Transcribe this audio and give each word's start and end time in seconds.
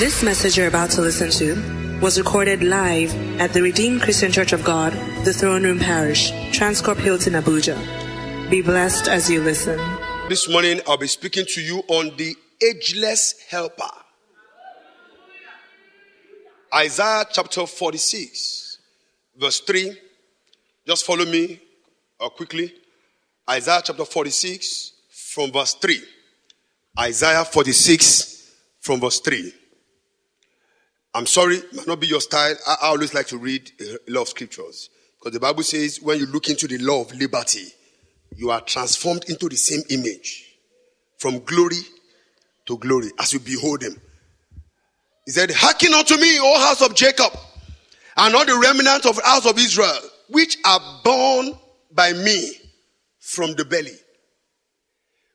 This 0.00 0.22
message 0.22 0.56
you're 0.56 0.66
about 0.66 0.88
to 0.92 1.02
listen 1.02 1.28
to 1.32 2.00
was 2.00 2.18
recorded 2.18 2.62
live 2.62 3.14
at 3.38 3.52
the 3.52 3.60
Redeemed 3.60 4.00
Christian 4.00 4.32
Church 4.32 4.54
of 4.54 4.64
God, 4.64 4.94
the 5.26 5.32
Throne 5.34 5.62
Room 5.62 5.78
Parish, 5.78 6.30
Transcorp 6.56 6.96
Hilton, 6.96 7.34
Abuja. 7.34 7.76
Be 8.48 8.62
blessed 8.62 9.08
as 9.08 9.28
you 9.28 9.42
listen. 9.42 9.78
This 10.30 10.48
morning 10.48 10.80
I'll 10.88 10.96
be 10.96 11.06
speaking 11.06 11.44
to 11.48 11.60
you 11.60 11.82
on 11.88 12.16
the 12.16 12.34
ageless 12.66 13.44
helper. 13.50 13.92
Isaiah 16.74 17.26
chapter 17.30 17.66
46, 17.66 18.78
verse 19.36 19.60
3. 19.60 20.00
Just 20.86 21.04
follow 21.04 21.26
me 21.26 21.60
uh, 22.18 22.30
quickly. 22.30 22.72
Isaiah 23.50 23.82
chapter 23.84 24.06
46, 24.06 24.92
from 25.10 25.52
verse 25.52 25.74
3. 25.74 26.00
Isaiah 27.00 27.44
46, 27.44 28.50
from 28.80 28.98
verse 28.98 29.20
3. 29.20 29.56
I'm 31.14 31.26
sorry, 31.26 31.56
it 31.56 31.74
might 31.74 31.86
not 31.86 32.00
be 32.00 32.06
your 32.06 32.20
style. 32.20 32.54
I, 32.66 32.76
I 32.82 32.86
always 32.88 33.14
like 33.14 33.26
to 33.28 33.38
read 33.38 33.70
a 33.80 34.10
lot 34.10 34.22
of 34.22 34.28
scriptures. 34.28 34.90
Because 35.18 35.32
the 35.32 35.40
Bible 35.40 35.62
says 35.62 36.00
when 36.00 36.18
you 36.18 36.26
look 36.26 36.48
into 36.48 36.66
the 36.66 36.78
law 36.78 37.02
of 37.02 37.12
liberty, 37.14 37.66
you 38.36 38.50
are 38.50 38.60
transformed 38.60 39.24
into 39.28 39.48
the 39.48 39.56
same 39.56 39.82
image 39.90 40.54
from 41.18 41.40
glory 41.40 41.80
to 42.66 42.78
glory 42.78 43.10
as 43.18 43.32
you 43.32 43.40
behold 43.40 43.82
him. 43.82 44.00
He 45.26 45.32
said, 45.32 45.50
Hearken 45.50 45.92
unto 45.94 46.16
me, 46.16 46.38
O 46.40 46.58
house 46.60 46.82
of 46.82 46.94
Jacob, 46.94 47.32
and 48.16 48.34
all 48.34 48.46
the 48.46 48.56
remnant 48.56 49.04
of 49.04 49.16
the 49.16 49.22
house 49.22 49.46
of 49.46 49.58
Israel, 49.58 49.98
which 50.28 50.56
are 50.64 50.80
born 51.04 51.52
by 51.92 52.12
me 52.12 52.52
from 53.18 53.54
the 53.54 53.64
belly, 53.64 53.96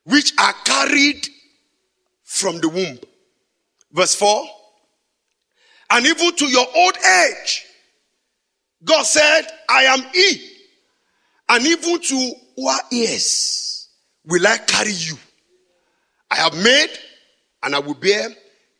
which 0.04 0.32
are 0.38 0.54
carried 0.64 1.28
from 2.24 2.58
the 2.60 2.68
womb. 2.68 2.98
Verse 3.92 4.14
4 4.14 4.46
and 5.90 6.06
even 6.06 6.34
to 6.36 6.46
your 6.46 6.66
old 6.74 6.96
age. 6.96 7.64
God 8.84 9.02
said, 9.04 9.42
I 9.68 9.84
am 9.84 10.02
He. 10.12 10.50
And 11.48 11.66
even 11.66 12.00
to 12.00 12.32
our 12.66 12.80
ears 12.92 13.88
will 14.24 14.46
I 14.46 14.58
carry 14.58 14.92
you. 14.92 15.16
I 16.30 16.36
have 16.36 16.54
made 16.54 16.90
and 17.62 17.74
I 17.74 17.78
will 17.78 17.94
bear, 17.94 18.28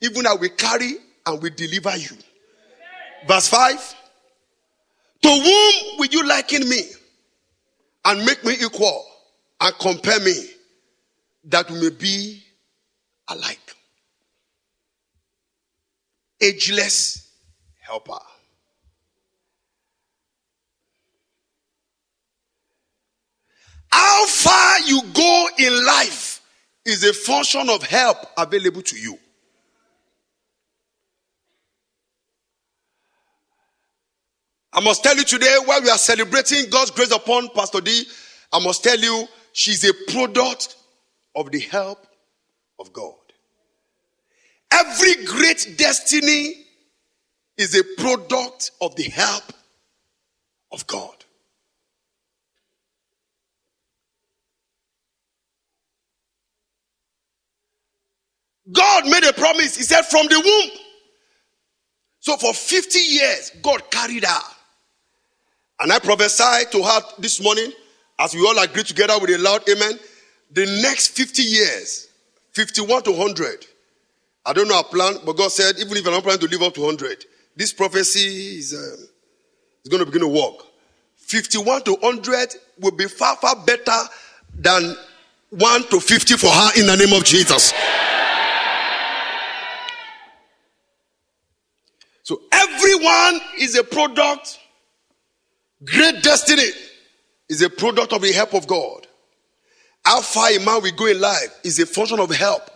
even 0.01 0.27
I 0.27 0.35
will 0.35 0.49
carry 0.51 0.95
and 1.27 1.43
will 1.43 1.51
deliver 1.55 1.97
you. 1.97 2.17
Verse 3.27 3.49
5 3.49 3.95
To 5.23 5.29
whom 5.29 5.99
will 5.99 6.07
you 6.07 6.27
liken 6.27 6.69
me 6.69 6.83
and 8.05 8.25
make 8.25 8.45
me 8.45 8.55
equal 8.55 9.05
and 9.61 9.75
compare 9.79 10.21
me 10.21 10.35
that 11.45 11.71
we 11.71 11.81
may 11.81 11.91
be 11.91 12.43
alike? 13.29 13.76
Ageless 16.41 17.31
helper. 17.81 18.19
How 23.91 24.27
far 24.27 24.81
you 24.81 25.01
go 25.15 25.49
in 25.59 25.87
life 25.87 26.43
is 26.85 27.05
a 27.05 27.13
function 27.13 27.69
of 27.69 27.83
help 27.83 28.19
available 28.37 28.83
to 28.83 28.99
you. 28.99 29.19
I 34.73 34.81
must 34.81 35.03
tell 35.03 35.17
you 35.17 35.25
today, 35.25 35.57
while 35.65 35.81
we 35.81 35.89
are 35.89 35.97
celebrating 35.97 36.69
God's 36.69 36.91
grace 36.91 37.11
upon 37.11 37.49
Pastor 37.55 37.81
D, 37.81 38.05
I 38.53 38.63
must 38.63 38.85
tell 38.85 38.99
you, 38.99 39.27
she's 39.53 39.89
a 39.89 39.95
product 40.13 40.77
of 41.35 41.51
the 41.51 41.61
help 41.61 42.07
of 42.79 42.93
God. 42.93 43.15
Every 44.79 45.25
great 45.25 45.77
destiny 45.79 46.55
is 47.57 47.75
a 47.75 47.83
product 48.01 48.73
of 48.81 48.95
the 48.97 49.05
help 49.05 49.45
of 50.71 50.87
God. 50.87 51.15
God 58.71 59.05
made 59.09 59.25
a 59.25 59.33
promise. 59.33 59.77
He 59.77 59.83
said, 59.83 60.03
from 60.03 60.27
the 60.27 60.41
womb. 60.45 60.79
So 62.21 62.37
for 62.37 62.53
50 62.53 62.99
years, 62.99 63.53
God 63.63 63.91
carried 63.91 64.25
her. 64.25 64.41
And 65.81 65.93
I 65.93 66.01
prophesied 66.01 66.73
to 66.73 66.83
her 66.83 67.01
this 67.19 67.41
morning, 67.41 67.73
as 68.19 68.35
we 68.35 68.41
all 68.41 68.59
agree 68.59 68.83
together 68.83 69.19
with 69.21 69.31
a 69.31 69.39
loud 69.39 69.67
amen, 69.69 69.99
the 70.51 70.67
next 70.83 71.09
50 71.09 71.43
years, 71.43 72.09
51 72.53 73.05
to 73.05 73.13
100, 73.13 73.67
I 74.47 74.53
don't 74.53 74.69
know 74.69 74.77
our 74.77 74.85
plan, 74.85 75.17
but 75.27 75.37
God 75.37 75.51
said, 75.51 75.75
even 75.81 75.97
if 75.97 76.07
I'm 76.07 76.13
not 76.13 76.23
planning 76.23 76.41
to 76.41 76.47
live 76.47 76.63
up 76.63 76.75
to 76.75 76.81
100, 76.83 77.25
this 77.57 77.73
prophecy 77.73 78.59
is, 78.59 78.75
um, 78.75 79.09
is 79.83 79.91
going 79.91 79.99
to 79.99 80.07
begin 80.07 80.21
to 80.21 80.29
work. 80.29 80.65
51 81.17 81.83
to 81.83 81.95
100 81.95 82.55
will 82.79 82.93
be 82.93 83.09
far, 83.09 83.35
far 83.37 83.57
better 83.57 83.99
than 84.57 84.95
1 85.51 85.83
to 85.89 85.99
50 85.99 86.37
for 86.37 86.47
her 86.47 86.71
in 86.79 86.87
the 86.87 86.97
name 86.97 87.13
of 87.13 87.25
Jesus. 87.25 87.75
So 92.23 92.41
everyone 92.53 93.41
is 93.59 93.77
a 93.77 93.83
product. 93.83 94.61
Great 95.85 96.23
destiny 96.23 96.69
is 97.49 97.63
a 97.63 97.71
product 97.71 98.13
of 98.13 98.23
the 98.23 98.33
help 98.33 98.55
of 98.55 98.69
God. 98.69 99.09
How 100.05 100.21
far 100.21 100.51
a 100.51 100.59
man 100.59 100.83
will 100.83 100.93
go 100.93 101.07
in 101.07 101.21
life 101.21 101.61
is 101.65 101.81
a 101.81 101.87
function 101.87 102.21
of 102.21 102.31
help 102.31 102.71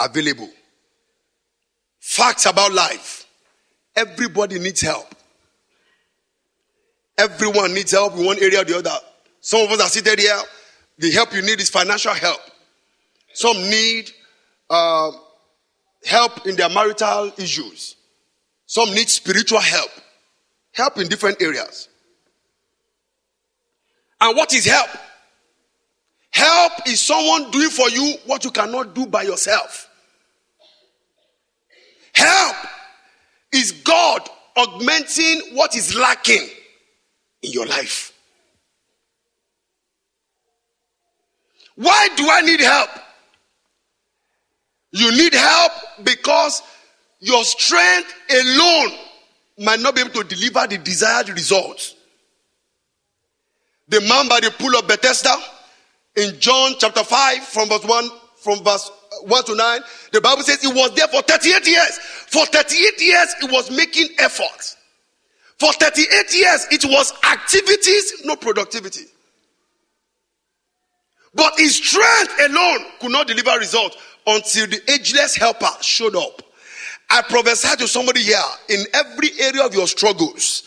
available. 0.00 0.50
Facts 2.00 2.46
about 2.46 2.72
life. 2.72 3.26
Everybody 3.94 4.58
needs 4.58 4.80
help. 4.80 5.14
Everyone 7.16 7.74
needs 7.74 7.90
help 7.90 8.14
in 8.14 8.24
one 8.24 8.38
area 8.38 8.60
or 8.60 8.64
the 8.64 8.78
other. 8.78 8.96
Some 9.40 9.62
of 9.62 9.70
us 9.72 9.80
are 9.80 9.88
seated 9.88 10.20
here. 10.20 10.40
The 10.98 11.10
help 11.10 11.34
you 11.34 11.42
need 11.42 11.60
is 11.60 11.68
financial 11.68 12.14
help. 12.14 12.40
Some 13.32 13.56
need 13.68 14.10
uh, 14.70 15.10
help 16.04 16.46
in 16.46 16.56
their 16.56 16.68
marital 16.68 17.32
issues. 17.38 17.96
Some 18.66 18.90
need 18.90 19.08
spiritual 19.08 19.60
help. 19.60 19.90
Help 20.72 20.98
in 20.98 21.08
different 21.08 21.42
areas. 21.42 21.88
And 24.20 24.36
what 24.36 24.52
is 24.54 24.66
help? 24.66 24.90
Help 26.30 26.72
is 26.86 27.00
someone 27.00 27.50
doing 27.50 27.70
for 27.70 27.88
you 27.90 28.14
what 28.26 28.44
you 28.44 28.50
cannot 28.50 28.94
do 28.94 29.06
by 29.06 29.22
yourself. 29.22 29.87
Help 32.18 32.56
is 33.52 33.70
God 33.70 34.28
augmenting 34.56 35.40
what 35.52 35.76
is 35.76 35.94
lacking 35.94 36.48
in 37.42 37.52
your 37.52 37.64
life. 37.66 38.12
Why 41.76 42.08
do 42.16 42.28
I 42.28 42.40
need 42.40 42.58
help? 42.58 42.90
You 44.90 45.12
need 45.12 45.32
help 45.32 45.72
because 46.02 46.60
your 47.20 47.44
strength 47.44 48.12
alone 48.30 48.98
might 49.58 49.78
not 49.78 49.94
be 49.94 50.00
able 50.00 50.10
to 50.10 50.24
deliver 50.24 50.66
the 50.66 50.78
desired 50.78 51.28
results. 51.28 51.94
The 53.86 54.00
man 54.00 54.28
by 54.28 54.40
the 54.40 54.50
pool 54.50 54.76
of 54.76 54.88
Bethesda 54.88 55.36
in 56.16 56.40
John 56.40 56.72
chapter 56.78 57.04
5 57.04 57.44
from 57.44 57.68
verse 57.68 57.84
1 57.84 58.10
from 58.40 58.62
verse 58.64 58.90
uh, 59.12 59.26
1 59.26 59.44
to 59.44 59.54
9, 59.54 59.80
the 60.12 60.20
Bible 60.20 60.42
says 60.42 60.62
he 60.62 60.68
was 60.68 60.94
there 60.94 61.08
for 61.08 61.22
38 61.22 61.66
years. 61.66 61.98
For 62.28 62.46
38 62.46 63.00
years, 63.00 63.34
he 63.40 63.48
was 63.48 63.70
making 63.70 64.08
efforts. 64.18 64.76
For 65.58 65.72
38 65.72 66.34
years, 66.34 66.66
it 66.70 66.84
was 66.84 67.12
activities, 67.24 68.22
no 68.24 68.36
productivity. 68.36 69.06
But 71.34 71.58
his 71.58 71.76
strength 71.76 72.34
alone 72.48 72.86
could 73.00 73.12
not 73.12 73.26
deliver 73.26 73.58
results 73.58 73.96
until 74.26 74.66
the 74.66 74.80
ageless 74.90 75.36
helper 75.36 75.70
showed 75.80 76.16
up. 76.16 76.42
I 77.10 77.22
prophesy 77.22 77.76
to 77.76 77.88
somebody 77.88 78.22
here 78.22 78.38
in 78.68 78.84
every 78.92 79.30
area 79.40 79.64
of 79.64 79.74
your 79.74 79.86
struggles. 79.86 80.62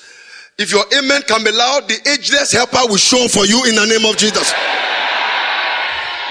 If 0.58 0.72
your 0.72 0.84
amen 0.98 1.22
can 1.24 1.44
be 1.44 1.52
loud, 1.52 1.88
the 1.88 1.98
ageless 2.10 2.52
helper 2.52 2.82
will 2.88 2.98
show 2.98 3.28
for 3.28 3.46
you 3.46 3.64
in 3.66 3.76
the 3.76 3.86
name 3.86 4.06
of 4.10 4.18
Jesus. 4.18 4.54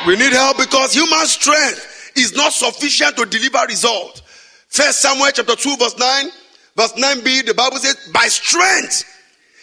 We 0.06 0.16
need 0.16 0.32
help 0.32 0.56
because 0.56 0.94
human 0.94 1.26
strength 1.26 2.12
is 2.16 2.34
not 2.34 2.52
sufficient 2.52 3.16
to 3.16 3.26
deliver 3.26 3.58
result. 3.68 4.22
First 4.68 5.02
Samuel 5.02 5.30
chapter 5.32 5.54
2 5.54 5.76
verse 5.76 5.98
9, 5.98 6.26
verse 6.74 6.92
9b, 6.92 7.46
the 7.46 7.54
Bible 7.54 7.76
says, 7.76 7.96
by 8.12 8.26
strength 8.26 9.04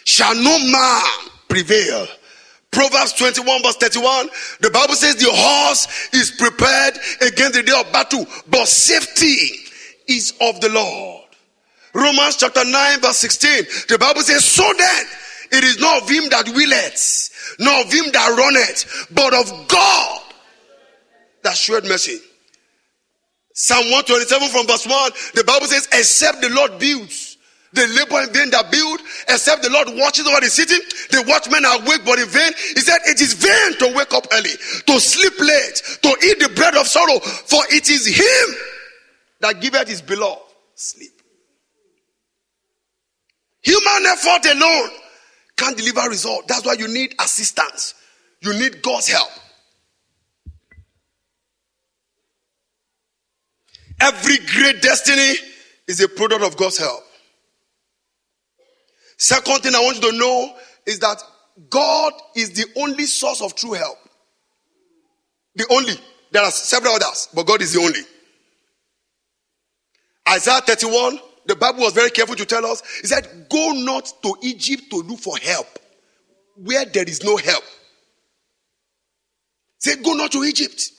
shall 0.04 0.34
no 0.36 0.58
man 0.70 1.30
prevail. 1.48 2.06
Proverbs 2.70 3.14
21 3.14 3.62
verse 3.62 3.76
31, 3.76 4.28
the 4.60 4.70
Bible 4.70 4.94
says 4.94 5.16
the 5.16 5.28
horse 5.28 6.08
is 6.12 6.30
prepared 6.30 6.94
against 7.20 7.54
the 7.54 7.62
day 7.64 7.72
of 7.78 7.90
battle, 7.92 8.24
but 8.48 8.68
safety 8.68 9.56
is 10.06 10.34
of 10.40 10.60
the 10.60 10.68
Lord. 10.68 11.24
Romans 11.94 12.36
chapter 12.36 12.64
9 12.64 13.00
verse 13.00 13.18
16, 13.18 13.64
the 13.88 13.98
Bible 13.98 14.22
says, 14.22 14.44
so 14.44 14.62
then 14.78 15.04
it 15.50 15.64
is 15.64 15.80
not 15.80 16.02
of 16.02 16.08
him 16.08 16.28
that 16.28 16.46
willeth, 16.54 17.56
nor 17.58 17.80
of 17.80 17.92
him 17.92 18.04
that 18.12 18.36
runneth, 18.38 19.08
but 19.10 19.34
of 19.34 19.66
God 19.66 20.22
that 21.48 21.56
showed 21.56 21.84
mercy. 21.88 22.20
Psalm 23.54 23.90
127 23.90 24.48
from 24.50 24.66
verse 24.66 24.86
1, 24.86 25.12
the 25.34 25.44
Bible 25.44 25.66
says, 25.66 25.88
except 25.92 26.42
the 26.42 26.50
Lord 26.50 26.78
builds, 26.78 27.38
the 27.72 27.86
labor 27.88 28.20
in 28.22 28.32
vain 28.32 28.50
that 28.50 28.70
build, 28.70 29.00
except 29.28 29.62
the 29.62 29.70
Lord 29.70 29.88
watches 29.96 30.26
over 30.26 30.40
the 30.40 30.48
city, 30.48 30.76
the 31.10 31.24
watchmen 31.26 31.64
are 31.64 31.80
awake 31.80 32.04
but 32.04 32.18
in 32.18 32.28
vain. 32.28 32.52
He 32.74 32.80
said, 32.80 32.98
It 33.04 33.20
is 33.20 33.34
vain 33.34 33.78
to 33.78 33.96
wake 33.96 34.14
up 34.14 34.26
early, 34.32 34.52
to 34.86 35.00
sleep 35.00 35.38
late, 35.38 35.82
to 36.00 36.08
eat 36.24 36.38
the 36.40 36.50
bread 36.54 36.76
of 36.76 36.86
sorrow, 36.86 37.18
for 37.20 37.60
it 37.68 37.90
is 37.90 38.06
Him 38.06 38.56
that 39.40 39.60
giveth 39.60 39.88
His 39.88 40.00
beloved 40.00 40.40
sleep. 40.76 41.12
Human 43.60 44.06
effort 44.06 44.46
alone 44.46 44.90
can't 45.58 45.76
deliver 45.76 46.08
result. 46.08 46.48
That's 46.48 46.64
why 46.64 46.74
you 46.78 46.88
need 46.88 47.14
assistance. 47.20 47.94
You 48.40 48.54
need 48.54 48.80
God's 48.80 49.08
help. 49.08 49.30
Every 54.00 54.38
great 54.38 54.80
destiny 54.80 55.34
is 55.86 56.00
a 56.00 56.08
product 56.08 56.42
of 56.42 56.56
God's 56.56 56.78
help. 56.78 57.02
Second 59.16 59.62
thing 59.62 59.74
I 59.74 59.80
want 59.80 60.02
you 60.02 60.12
to 60.12 60.16
know 60.16 60.54
is 60.86 61.00
that 61.00 61.20
God 61.68 62.12
is 62.36 62.50
the 62.50 62.66
only 62.76 63.04
source 63.04 63.42
of 63.42 63.54
true 63.56 63.72
help. 63.72 63.96
The 65.56 65.66
only. 65.70 65.94
There 66.30 66.42
are 66.42 66.50
several 66.50 66.94
others, 66.94 67.28
but 67.34 67.46
God 67.46 67.62
is 67.62 67.72
the 67.72 67.80
only. 67.80 68.00
Isaiah 70.28 70.60
31, 70.60 71.18
the 71.46 71.56
Bible 71.56 71.80
was 71.80 71.94
very 71.94 72.10
careful 72.10 72.36
to 72.36 72.44
tell 72.44 72.64
us. 72.66 72.82
He 73.00 73.06
said, 73.06 73.46
Go 73.50 73.72
not 73.72 74.12
to 74.22 74.36
Egypt 74.42 74.84
to 74.90 74.98
look 74.98 75.18
for 75.18 75.36
help 75.38 75.66
where 76.62 76.84
there 76.84 77.04
is 77.04 77.24
no 77.24 77.36
help. 77.36 77.64
Say, 79.78 79.96
Go 80.02 80.12
not 80.12 80.30
to 80.32 80.44
Egypt. 80.44 80.90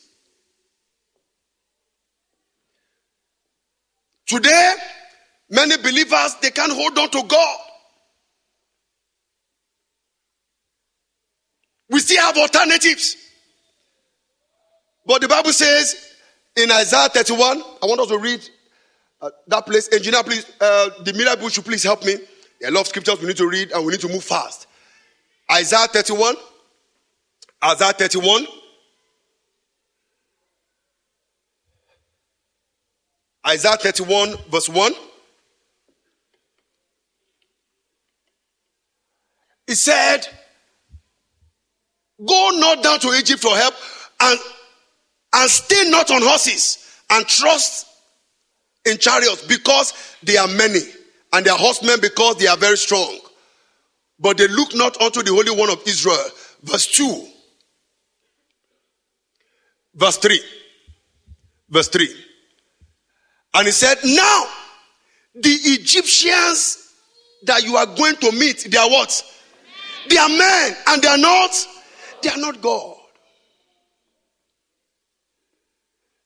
Today, 4.30 4.76
many 5.50 5.76
believers 5.78 6.36
they 6.40 6.52
can't 6.52 6.72
hold 6.72 6.96
on 7.00 7.10
to 7.10 7.24
God. 7.24 7.58
We 11.90 12.00
still 12.00 12.22
have 12.22 12.38
alternatives. 12.38 13.18
But 15.04 15.22
the 15.22 15.28
Bible 15.28 15.52
says 15.52 16.14
in 16.56 16.70
Isaiah 16.72 17.10
31, 17.10 17.64
I 17.82 17.86
want 17.88 18.02
us 18.02 18.08
to 18.10 18.20
read 18.20 18.48
uh, 19.20 19.32
that 19.48 19.66
place. 19.66 19.92
Engineer, 19.92 20.22
please, 20.22 20.46
uh, 20.62 20.90
the 21.04 21.14
miracle 21.14 21.50
should 21.50 21.66
please 21.66 21.82
help 21.82 22.06
me. 22.06 22.16
There 22.62 22.70
are 22.70 22.72
a 22.72 22.76
lot 22.76 22.82
of 22.82 22.88
scriptures 22.88 23.20
we 23.20 23.26
need 23.26 23.38
to 23.38 23.50
read 23.50 23.72
and 23.72 23.84
we 23.84 23.94
need 23.94 24.02
to 24.02 24.10
move 24.10 24.24
fast. 24.24 24.68
Isaiah 25.52 25.88
31. 25.88 26.36
Isaiah 27.66 27.94
31. 27.94 28.46
Isaiah 33.50 33.78
31, 33.78 34.36
verse 34.52 34.70
1. 34.70 34.94
He 39.66 39.74
said, 39.76 40.28
Go 42.24 42.50
not 42.54 42.84
down 42.84 43.00
to 43.00 43.08
Egypt 43.14 43.42
for 43.42 43.56
help 43.56 43.74
and, 44.22 44.40
and 45.34 45.50
stay 45.50 45.90
not 45.90 46.12
on 46.12 46.22
horses 46.22 47.02
and 47.10 47.26
trust 47.26 47.88
in 48.86 48.98
chariots 48.98 49.46
because 49.48 49.94
they 50.22 50.38
are 50.38 50.48
many 50.48 50.82
and 51.34 51.46
their 51.46 51.56
horsemen 51.56 52.00
because 52.02 52.36
they 52.38 52.48
are 52.48 52.58
very 52.58 52.78
strong. 52.78 53.20
But 54.20 54.38
they 54.38 54.48
look 54.48 54.76
not 54.76 55.02
unto 55.02 55.24
the 55.24 55.32
Holy 55.32 55.58
One 55.58 55.70
of 55.72 55.82
Israel. 55.88 56.26
Verse 56.62 56.88
2. 56.88 57.28
Verse 59.96 60.18
3. 60.18 60.40
Verse 61.70 61.88
3. 61.88 62.26
And 63.54 63.66
he 63.66 63.72
said, 63.72 63.98
Now 64.04 64.46
the 65.36 65.50
Egyptians 65.50 66.94
that 67.44 67.64
you 67.64 67.76
are 67.78 67.86
going 67.86 68.16
to 68.18 68.32
meet, 68.32 68.68
they 68.70 68.78
are 68.78 68.90
what? 68.90 69.24
They 70.10 70.18
are 70.18 70.30
men 70.30 70.76
and 70.88 71.02
they 71.02 71.08
are 71.08 71.18
not 71.18 71.68
they 72.22 72.30
are 72.30 72.38
not 72.38 72.62
God. 72.62 72.96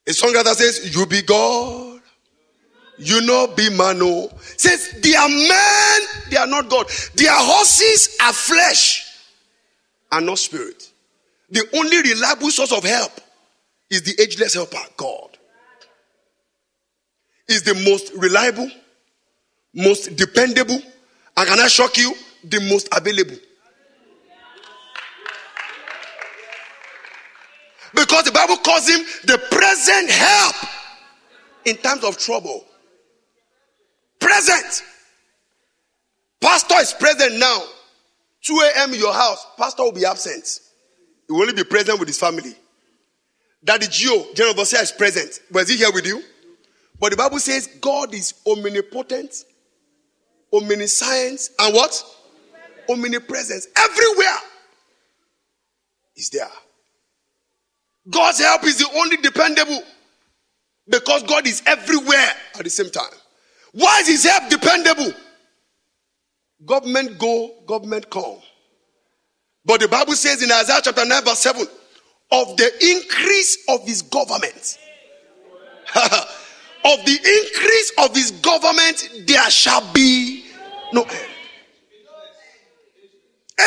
A 0.08 0.14
song 0.14 0.34
that 0.34 0.46
says, 0.48 0.96
You 0.96 1.06
be 1.06 1.22
God. 1.22 2.02
You 2.98 3.22
know, 3.22 3.48
be 3.48 3.70
man. 3.70 4.00
mano. 4.00 4.30
Says, 4.58 5.00
They 5.02 5.16
are 5.16 5.30
men, 5.30 6.02
they 6.30 6.38
are 6.38 6.48
not 6.48 6.70
God. 6.70 6.88
Their 7.16 7.34
horses 7.34 8.18
are 8.22 8.34
flesh 8.34 9.06
and 10.12 10.26
not 10.26 10.40
spirit. 10.40 10.92
The 11.50 11.68
only 11.76 11.98
reliable 12.02 12.50
source 12.50 12.72
of 12.72 12.84
help 12.84 13.12
is 13.90 14.04
the 14.04 14.22
ageless 14.22 14.54
helper, 14.54 14.78
God. 14.98 15.33
Is 17.48 17.64
the 17.64 17.76
most 17.76 18.14
reliable, 18.16 18.70
most 19.74 20.16
dependable, 20.16 20.80
and 21.38 21.48
can 21.48 21.60
I 21.60 21.68
shock 21.68 21.98
you? 21.98 22.14
The 22.44 22.60
most 22.70 22.90
available. 22.96 23.38
Because 27.94 28.24
the 28.26 28.32
Bible 28.32 28.58
calls 28.58 28.88
him 28.88 29.06
the 29.26 29.38
present 29.52 30.10
help 30.10 30.56
in 31.66 31.78
times 31.78 32.04
of 32.04 32.18
trouble. 32.18 32.66
Present. 34.20 34.84
Pastor 36.42 36.76
is 36.80 36.94
present 36.94 37.38
now. 37.38 37.64
2 38.46 38.62
a.m. 38.76 38.94
in 38.94 39.00
your 39.00 39.14
house, 39.14 39.46
pastor 39.58 39.84
will 39.84 39.92
be 39.92 40.06
absent. 40.06 40.60
He 41.28 41.34
will 41.34 41.42
only 41.42 41.54
be 41.54 41.64
present 41.64 42.00
with 42.00 42.10
his 42.10 42.20
family. 42.20 42.54
Daddy 43.64 43.88
G.O., 43.88 44.34
General 44.34 44.54
Overseer, 44.54 44.82
is 44.82 44.92
present. 44.92 45.40
Was 45.52 45.70
he 45.70 45.78
here 45.78 45.92
with 45.94 46.06
you? 46.06 46.22
But 47.04 47.12
the 47.12 47.18
Bible 47.18 47.40
says 47.40 47.68
God 47.82 48.14
is 48.14 48.34
omnipotent, 48.48 49.44
omniscience, 50.54 51.50
and 51.60 51.76
what? 51.76 52.02
Omnipresence. 52.90 53.68
Everywhere 53.76 54.38
is 56.16 56.30
there. 56.30 56.48
God's 58.10 58.40
help 58.40 58.64
is 58.64 58.78
the 58.78 58.88
only 58.96 59.18
dependable 59.18 59.84
because 60.88 61.24
God 61.24 61.46
is 61.46 61.62
everywhere 61.66 62.36
at 62.58 62.64
the 62.64 62.70
same 62.70 62.90
time. 62.90 63.12
Why 63.74 64.00
is 64.00 64.08
his 64.08 64.24
help 64.24 64.50
dependable? 64.50 65.12
Government 66.66 67.20
go, 67.20 67.64
government 67.68 68.10
come. 68.10 68.38
But 69.66 69.82
the 69.82 69.90
Bible 69.90 70.14
says 70.14 70.42
in 70.42 70.50
Isaiah 70.50 70.80
chapter 70.82 71.06
9, 71.06 71.26
verse 71.26 71.40
7, 71.40 71.68
of 72.32 72.56
the 72.56 72.72
increase 72.92 73.58
of 73.68 73.86
his 73.86 74.04
government, 74.04 74.78
of 76.86 77.06
the 77.06 77.12
increase 77.12 77.92
of 78.00 78.16
his 78.16 78.32
government, 78.32 79.26
there 79.28 79.50
shall 79.50 79.82
be 79.94 80.46
no 80.92 81.04
end. 81.04 81.30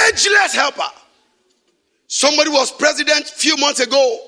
Ageless 0.09 0.55
helper. 0.55 0.91
Somebody 2.09 2.51
was 2.51 2.71
president 2.73 3.27
few 3.27 3.57
months 3.57 3.81
ago. 3.81 4.19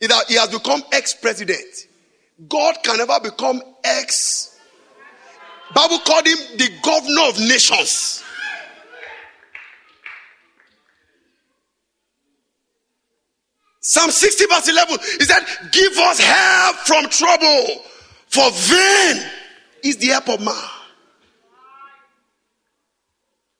He 0.00 0.34
has 0.34 0.48
become 0.48 0.82
ex-president. 0.92 1.88
God 2.48 2.76
can 2.82 2.98
never 2.98 3.18
become 3.22 3.62
ex. 3.82 4.58
Bible 5.74 5.98
called 6.00 6.26
him 6.26 6.38
the 6.56 6.68
governor 6.82 7.22
of 7.28 7.38
nations. 7.38 8.22
Psalm 13.80 14.10
60 14.10 14.46
verse 14.46 14.68
11, 14.68 14.98
he 15.18 15.24
said, 15.24 15.42
give 15.70 15.92
us 15.98 16.18
help 16.18 16.76
from 16.76 17.08
trouble, 17.10 17.82
for 18.34 18.50
vain 18.50 19.30
is 19.84 19.96
the 19.98 20.08
help 20.08 20.28
of 20.28 20.40
man. 20.40 20.54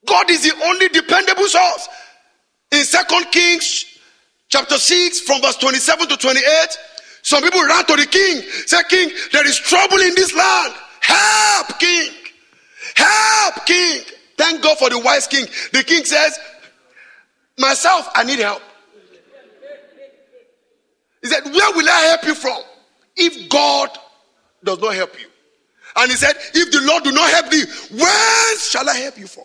God 0.07 0.29
is 0.31 0.43
the 0.43 0.53
only 0.65 0.89
dependable 0.89 1.47
source. 1.47 1.89
In 2.73 2.83
Second 2.83 3.27
Kings 3.31 3.85
chapter 4.49 4.77
6 4.77 5.21
from 5.21 5.41
verse 5.41 5.57
27 5.57 6.09
to 6.09 6.17
28, 6.17 6.45
some 7.23 7.43
people 7.43 7.63
ran 7.63 7.85
to 7.87 7.97
the 7.97 8.07
king, 8.07 8.43
said, 8.67 8.83
King, 8.91 9.11
there 9.33 9.47
is 9.47 9.57
trouble 9.59 9.99
in 9.99 10.15
this 10.15 10.35
land. 10.35 10.75
Help, 11.01 11.79
king. 11.79 12.11
Help, 12.97 13.67
king. 13.67 14.03
Thank 14.37 14.63
God 14.63 14.77
for 14.77 14.91
the 14.91 14.99
wise 14.99 15.27
king. 15.27 15.47
The 15.73 15.85
king 15.85 16.05
says, 16.05 16.39
Myself, 17.59 18.09
I 18.15 18.25
need 18.25 18.41
help. 18.41 18.61
He 21.23 21.29
said, 21.29 21.45
Where 21.45 21.73
will 21.75 21.89
I 21.89 22.01
help 22.11 22.25
you 22.25 22.35
from 22.35 22.59
if 23.17 23.49
God 23.49 23.89
does 24.65 24.81
not 24.81 24.95
help 24.95 25.19
you? 25.21 25.27
And 25.97 26.11
he 26.11 26.17
said, 26.17 26.35
If 26.55 26.73
the 26.73 26.81
Lord 26.83 27.05
do 27.05 27.13
not 27.13 27.31
help 27.31 27.51
thee, 27.51 27.65
where 27.93 28.59
shall 28.59 28.89
I 28.89 28.97
help 28.97 29.19
you 29.19 29.27
from? 29.27 29.45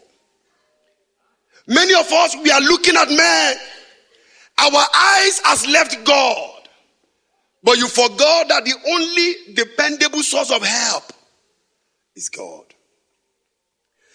Many 1.67 1.93
of 1.93 2.11
us, 2.11 2.35
we 2.43 2.49
are 2.49 2.61
looking 2.61 2.95
at 2.95 3.09
men. 3.09 3.55
Our 4.57 4.85
eyes 4.95 5.39
has 5.45 5.67
left 5.67 6.03
God. 6.03 6.55
But 7.63 7.77
you 7.77 7.87
forgot 7.87 8.47
that 8.47 8.65
the 8.65 8.73
only 8.87 9.53
dependable 9.53 10.23
source 10.23 10.51
of 10.51 10.63
help 10.63 11.03
is 12.15 12.29
God. 12.29 12.65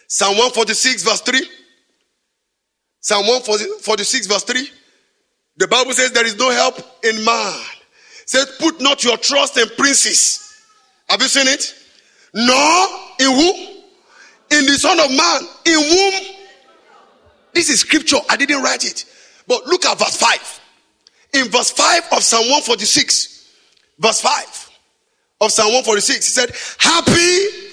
Psalm 0.09 0.33
146 0.33 1.03
verse 1.03 1.21
3. 1.21 1.41
Psalm 3.01 3.27
146 3.27 4.27
verse 4.27 4.45
3. 4.45 4.71
The 5.57 5.69
Bible 5.69 5.93
says 5.93 6.11
there 6.13 6.27
is 6.27 6.39
no 6.39 6.51
help 6.51 6.81
in 7.05 7.25
man. 7.25 7.61
Says, 8.27 8.57
put 8.59 8.81
not 8.81 9.05
your 9.05 9.17
trust 9.19 9.57
in 9.59 9.69
princes. 9.77 10.44
Have 11.09 11.21
you 11.23 11.29
seen 11.29 11.47
it? 11.47 11.75
No. 12.35 13.01
in 13.21 13.31
who? 13.31 13.53
In 14.59 14.67
the 14.67 14.79
Son 14.79 14.99
of 15.01 15.11
Man, 15.11 15.41
in 15.65 15.81
whom? 15.81 16.37
This 17.53 17.71
is 17.71 17.81
scripture. 17.81 18.17
I 18.29 18.37
didn't 18.37 18.63
write 18.63 18.85
it. 18.85 19.05
But 19.47 19.67
look 19.67 19.85
at 19.85 19.99
verse 19.99 20.17
5. 20.17 20.61
In 21.35 21.49
verse 21.49 21.71
5 21.71 22.03
of 22.13 22.23
Psalm 22.23 22.43
146, 22.43 23.51
verse 23.99 24.21
5 24.21 24.71
of 25.41 25.51
Psalm 25.51 25.67
146, 25.67 26.27
he 26.27 26.31
said, 26.31 26.51
Happy 26.79 27.65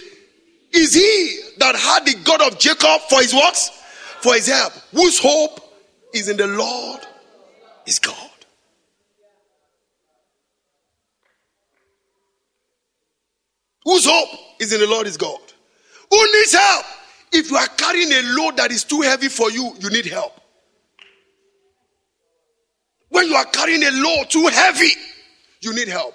is 0.74 0.94
he 0.94 1.40
that 1.58 1.76
had 1.76 2.06
the 2.06 2.16
God 2.24 2.42
of 2.42 2.60
Jacob 2.60 3.02
for 3.10 3.22
his 3.22 3.34
works, 3.34 3.70
For 4.22 4.34
his 4.36 4.48
help. 4.48 4.74
Whose 4.92 5.20
hope 5.20 5.60
is 6.14 6.30
in 6.30 6.38
the 6.38 6.48
Lord 6.48 7.02
is 7.86 8.00
God. 8.00 8.31
Whose 13.84 14.06
hope 14.06 14.30
is 14.60 14.74
in 14.74 14.80
the 14.80 14.88
Lord 14.88 15.08
is 15.08 15.18
God. 15.18 15.40
Who 16.10 16.34
needs 16.34 16.54
help? 16.54 16.86
If 17.32 17.50
you 17.50 17.58
are 17.58 17.68
carrying 17.68 18.12
a 18.12 18.22
load 18.38 18.58
that 18.58 18.72
is 18.72 18.84
too 18.84 19.02
heavy 19.02 19.30
for 19.30 19.50
you, 19.50 19.74
you 19.80 19.90
need 19.90 20.06
help. 20.06 20.40
When 23.10 23.28
you 23.28 23.36
are 23.36 23.46
carrying 23.46 23.84
a 23.84 23.92
load 23.92 24.30
too 24.30 24.48
heavy, 24.48 24.92
you 25.62 25.74
need 25.74 25.88
help. 25.88 26.14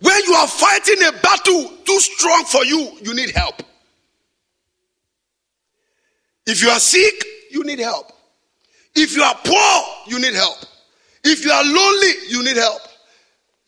When 0.00 0.22
you 0.24 0.34
are 0.34 0.46
fighting 0.46 1.02
a 1.08 1.12
battle 1.12 1.72
too 1.84 2.00
strong 2.00 2.44
for 2.44 2.64
you, 2.64 2.92
you 3.02 3.14
need 3.14 3.30
help. 3.30 3.62
If 6.46 6.62
you 6.62 6.70
are 6.70 6.78
sick, 6.78 7.24
you 7.50 7.64
need 7.64 7.80
help. 7.80 8.12
If 8.94 9.16
you 9.16 9.22
are 9.22 9.34
poor, 9.44 9.84
you 10.06 10.20
need 10.20 10.34
help. 10.34 10.56
If 11.30 11.44
you 11.44 11.50
are 11.50 11.62
lonely, 11.62 12.12
you 12.30 12.42
need 12.42 12.56
help. 12.56 12.80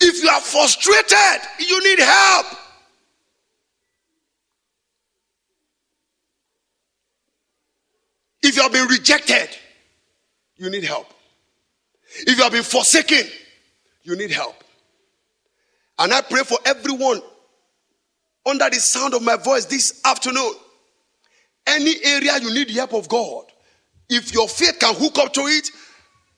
If 0.00 0.23
you 0.23 0.31
are 0.31 0.40
frustrated, 0.40 1.47
you 1.59 1.85
need 1.85 1.99
help. 1.99 2.47
If 8.43 8.57
you 8.57 8.62
have 8.62 8.73
been 8.73 8.88
rejected, 8.88 9.50
you 10.57 10.71
need 10.71 10.85
help. 10.85 11.07
If 12.21 12.38
you 12.38 12.43
have 12.43 12.52
been 12.52 12.62
forsaken, 12.62 13.26
you 14.05 14.17
need 14.17 14.31
help. 14.31 14.64
And 15.99 16.14
I 16.14 16.23
pray 16.23 16.45
for 16.45 16.57
everyone 16.64 17.21
under 18.47 18.71
the 18.71 18.81
sound 18.81 19.12
of 19.12 19.21
my 19.21 19.37
voice 19.37 19.67
this 19.67 20.00
afternoon. 20.07 20.55
Any 21.67 21.93
area 22.02 22.38
you 22.38 22.55
need 22.55 22.69
the 22.69 22.75
help 22.75 22.95
of 22.95 23.07
God, 23.07 23.45
if 24.09 24.33
your 24.33 24.49
faith 24.49 24.79
can 24.81 24.95
hook 24.95 25.19
up 25.19 25.35
to 25.35 25.43
it 25.43 25.71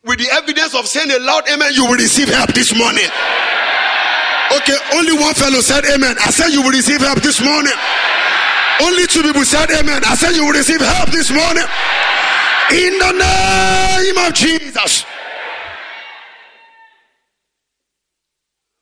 with 0.04 0.18
the 0.18 0.28
evidence 0.32 0.74
of 0.74 0.86
saying 0.86 1.10
a 1.10 1.18
loud 1.18 1.48
amen, 1.48 1.72
you 1.74 1.86
will 1.86 1.96
receive 1.96 2.28
help 2.28 2.52
this 2.54 2.74
morning. 2.76 3.06
Okay, 4.56 4.76
only 4.94 5.14
one 5.14 5.34
fellow 5.34 5.60
said 5.60 5.84
amen. 5.86 6.16
I 6.20 6.30
said 6.30 6.50
you 6.50 6.62
will 6.62 6.72
receive 6.72 7.00
help 7.00 7.22
this 7.22 7.40
morning. 7.40 7.72
Only 8.82 9.06
two 9.06 9.22
people 9.22 9.44
said 9.44 9.70
amen. 9.70 10.02
I 10.04 10.14
said 10.14 10.34
you 10.34 10.44
will 10.44 10.52
receive 10.52 10.80
help 10.80 11.08
this 11.10 11.30
morning. 11.30 11.64
In 12.72 12.98
the 12.98 13.12
name 13.12 14.18
of 14.26 14.34
Jesus. 14.34 15.04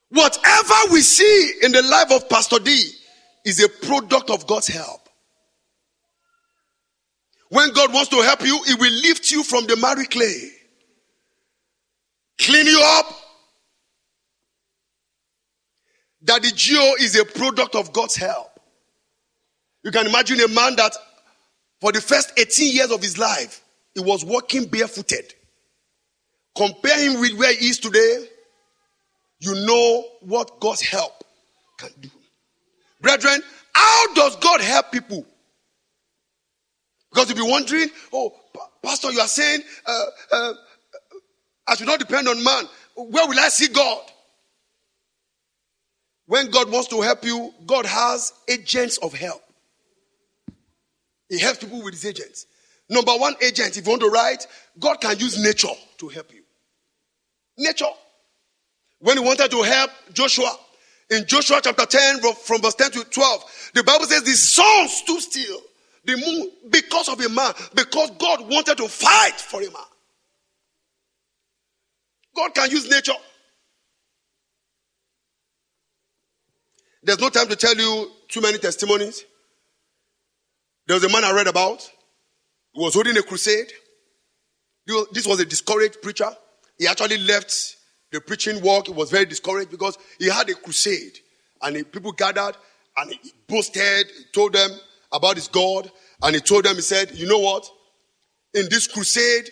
Whatever 0.09 0.73
we 0.91 1.01
see 1.01 1.53
in 1.63 1.71
the 1.71 1.81
life 1.83 2.11
of 2.11 2.27
Pastor 2.27 2.59
D 2.59 2.91
is 3.45 3.63
a 3.63 3.69
product 3.85 4.29
of 4.29 4.45
God's 4.45 4.67
help. 4.67 5.07
When 7.49 7.71
God 7.73 7.93
wants 7.93 8.09
to 8.09 8.21
help 8.21 8.41
you, 8.45 8.61
He 8.65 8.75
will 8.75 8.93
lift 9.03 9.31
you 9.31 9.43
from 9.43 9.67
the 9.67 9.77
miry 9.77 10.05
clay, 10.05 10.51
clean 12.41 12.65
you 12.65 12.81
up. 12.83 13.05
That 16.23 16.43
the 16.43 16.51
G.O. 16.51 16.95
is 16.99 17.19
a 17.19 17.25
product 17.25 17.75
of 17.75 17.93
God's 17.93 18.15
help. 18.15 18.59
You 19.83 19.91
can 19.91 20.05
imagine 20.05 20.39
a 20.39 20.47
man 20.47 20.75
that 20.75 20.95
for 21.79 21.91
the 21.91 22.01
first 22.01 22.33
18 22.37 22.75
years 22.75 22.91
of 22.91 23.01
his 23.01 23.17
life, 23.17 23.63
he 23.95 24.01
was 24.01 24.23
walking 24.23 24.65
barefooted. 24.65 25.33
Compare 26.55 26.99
him 26.99 27.19
with 27.19 27.33
where 27.37 27.53
he 27.53 27.69
is 27.69 27.79
today, 27.79 28.25
you 29.39 29.55
know 29.65 30.05
what 30.21 30.59
God's 30.59 30.81
help 30.81 31.23
can 31.77 31.89
do. 31.99 32.09
Brethren, 33.01 33.41
how 33.73 34.13
does 34.13 34.35
God 34.35 34.61
help 34.61 34.91
people? 34.91 35.25
Because 37.11 37.29
you'll 37.29 37.45
be 37.45 37.51
wondering, 37.51 37.89
oh, 38.13 38.33
Pastor, 38.83 39.11
you 39.11 39.19
are 39.19 39.27
saying 39.27 39.61
uh, 39.85 40.05
uh, 40.31 40.53
I 41.67 41.75
should 41.75 41.87
not 41.87 41.99
depend 41.99 42.27
on 42.27 42.43
man. 42.43 42.65
Where 42.95 43.27
will 43.27 43.39
I 43.39 43.49
see 43.49 43.67
God? 43.67 44.01
When 46.25 46.49
God 46.49 46.71
wants 46.71 46.87
to 46.89 47.01
help 47.01 47.25
you, 47.25 47.53
God 47.65 47.85
has 47.85 48.33
agents 48.47 48.97
of 48.97 49.13
help. 49.13 49.41
He 51.29 51.39
helps 51.39 51.59
people 51.59 51.83
with 51.83 51.93
his 51.93 52.05
agents. 52.05 52.45
Number 52.89 53.13
one 53.13 53.35
agent, 53.41 53.77
if 53.77 53.85
you 53.85 53.89
want 53.89 54.01
to 54.01 54.09
write, 54.09 54.47
God 54.79 54.99
can 54.99 55.17
use 55.17 55.41
nature 55.41 55.73
to 55.97 56.07
help 56.09 56.33
you. 56.33 56.41
Nature 57.57 57.85
when 59.01 59.17
he 59.17 59.23
wanted 59.23 59.49
to 59.51 59.61
help 59.63 59.91
Joshua 60.13 60.51
in 61.09 61.25
Joshua 61.25 61.59
chapter 61.61 61.85
10 61.85 62.21
from 62.33 62.61
verse 62.61 62.75
10 62.75 62.91
to 62.91 63.03
12, 63.03 63.71
the 63.73 63.83
Bible 63.83 64.05
says 64.05 64.23
the 64.23 64.31
sun 64.31 64.87
stood 64.87 65.19
still, 65.19 65.59
the 66.05 66.15
moon, 66.15 66.51
because 66.69 67.09
of 67.09 67.19
a 67.19 67.27
man, 67.27 67.51
because 67.75 68.11
God 68.11 68.49
wanted 68.49 68.77
to 68.77 68.87
fight 68.87 69.33
for 69.33 69.61
a 69.61 69.65
man. 69.65 69.83
God 72.41 72.55
can 72.55 72.71
use 72.71 72.89
nature. 72.89 73.19
There's 77.03 77.19
no 77.19 77.29
time 77.29 77.47
to 77.49 77.55
tell 77.55 77.75
you 77.75 78.09
too 78.29 78.41
many 78.41 78.57
testimonies. 78.57 79.23
There 80.87 80.95
was 80.95 81.03
a 81.03 81.09
man 81.09 81.23
I 81.23 81.33
read 81.33 81.47
about. 81.47 81.87
He 82.73 82.81
was 82.81 82.95
holding 82.95 83.15
a 83.17 83.21
crusade. 83.21 83.71
This 85.11 85.27
was 85.27 85.39
a 85.39 85.45
discouraged 85.45 86.01
preacher. 86.01 86.29
He 86.79 86.87
actually 86.87 87.19
left 87.19 87.75
the 88.11 88.19
preaching 88.19 88.61
work 88.61 88.87
He 88.87 88.93
was 88.93 89.11
very 89.11 89.25
discouraged 89.25 89.69
because 89.69 89.97
he 90.17 90.27
had 90.27 90.49
a 90.49 90.55
crusade 90.55 91.19
and 91.61 91.91
people 91.91 92.11
gathered 92.11 92.57
and 92.97 93.11
he 93.11 93.31
boasted, 93.47 94.07
he 94.17 94.23
told 94.33 94.53
them 94.53 94.71
about 95.11 95.35
his 95.35 95.47
God 95.47 95.91
and 96.23 96.33
he 96.35 96.41
told 96.41 96.65
them, 96.65 96.75
he 96.75 96.81
said, 96.81 97.11
you 97.11 97.27
know 97.27 97.39
what? 97.39 97.69
In 98.55 98.67
this 98.69 98.87
crusade, 98.87 99.49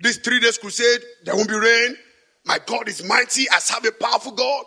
this 0.00 0.18
three 0.18 0.40
days 0.40 0.58
crusade, 0.58 1.00
there 1.24 1.34
won't 1.36 1.48
be 1.48 1.54
rain. 1.54 1.96
My 2.44 2.58
God 2.64 2.88
is 2.88 3.04
mighty. 3.04 3.48
I 3.50 3.58
serve 3.58 3.84
a 3.84 3.92
powerful 3.92 4.32
God. 4.32 4.64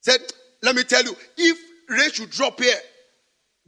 Said, 0.00 0.20
let 0.62 0.74
me 0.74 0.82
tell 0.82 1.02
you, 1.04 1.14
if 1.36 1.58
rain 1.88 2.10
should 2.10 2.30
drop 2.30 2.60
here, 2.60 2.74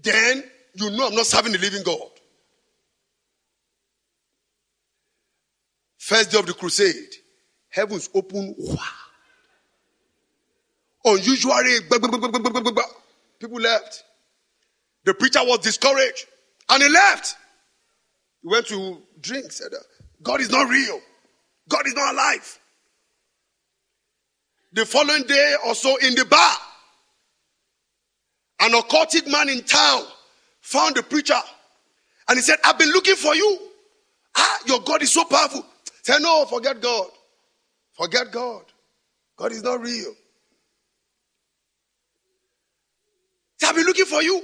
then 0.03 0.45
you 0.75 0.91
know 0.91 1.09
I'm 1.09 1.15
not 1.15 1.27
serving 1.27 1.53
the 1.53 1.59
living 1.59 1.83
God. 1.85 2.09
First 5.99 6.33
day 6.33 6.39
of 6.39 6.47
the 6.47 6.55
crusade, 6.55 7.15
heavens 7.71 8.11
open 8.15 8.55
Wow. 8.59 8.79
Unusually, 11.05 11.81
people 13.41 13.61
left. 13.61 14.05
The 15.05 15.15
preacher 15.15 15.41
was 15.43 15.59
discouraged 15.59 16.27
and 16.69 16.83
he 16.83 16.89
left. 16.89 17.37
He 18.43 18.49
went 18.49 18.67
to 18.69 19.03
drink, 19.21 19.51
said, 19.51 19.73
God 20.23 20.41
is 20.41 20.51
not 20.51 20.69
real. 20.69 21.01
God 21.69 21.87
is 21.87 21.95
not 21.95 22.15
alive. 22.15 22.59
The 24.73 24.87
following 24.87 25.25
day 25.25 25.55
or 25.67 25.75
so 25.75 25.97
in 25.97 26.15
the 26.15 26.25
bar, 26.25 26.53
an 28.61 28.73
occultic 28.73 29.31
man 29.31 29.49
in 29.49 29.63
town 29.65 30.05
found 30.61 30.97
the 30.97 31.03
preacher 31.03 31.39
and 32.29 32.39
he 32.39 32.43
said, 32.43 32.57
I've 32.65 32.79
been 32.79 32.91
looking 32.91 33.17
for 33.17 33.35
you. 33.35 33.59
Ah, 34.37 34.59
your 34.67 34.81
God 34.81 35.03
is 35.03 35.13
so 35.13 35.25
powerful. 35.25 35.67
Say, 36.03 36.15
no, 36.21 36.47
forget 36.47 36.81
God. 36.81 37.09
Forget 37.93 38.33
God. 38.33 38.63
God 39.37 39.53
is 39.53 39.63
not 39.63 39.81
real. 39.81 40.15
So 43.59 43.69
I've 43.69 43.75
been 43.75 43.85
looking 43.85 44.07
for 44.07 44.23
you. 44.23 44.43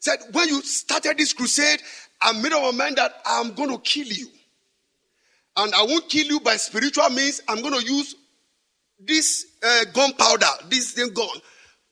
Said, 0.00 0.18
when 0.32 0.48
you 0.48 0.62
started 0.62 1.18
this 1.18 1.32
crusade, 1.32 1.82
I 2.20 2.32
made 2.40 2.52
up 2.52 2.62
my 2.62 2.70
mind 2.70 2.96
that 2.96 3.12
I'm 3.26 3.54
going 3.54 3.70
to 3.70 3.78
kill 3.78 4.06
you. 4.06 4.28
And 5.58 5.74
I 5.74 5.82
won't 5.82 6.08
kill 6.08 6.26
you 6.26 6.40
by 6.40 6.56
spiritual 6.56 7.10
means. 7.10 7.42
I'm 7.48 7.60
going 7.60 7.74
to 7.74 7.84
use 7.84 8.14
this 9.00 9.44
uh, 9.62 9.84
gunpowder, 9.92 10.46
this 10.68 10.92
thing 10.92 11.12
gun. 11.12 11.28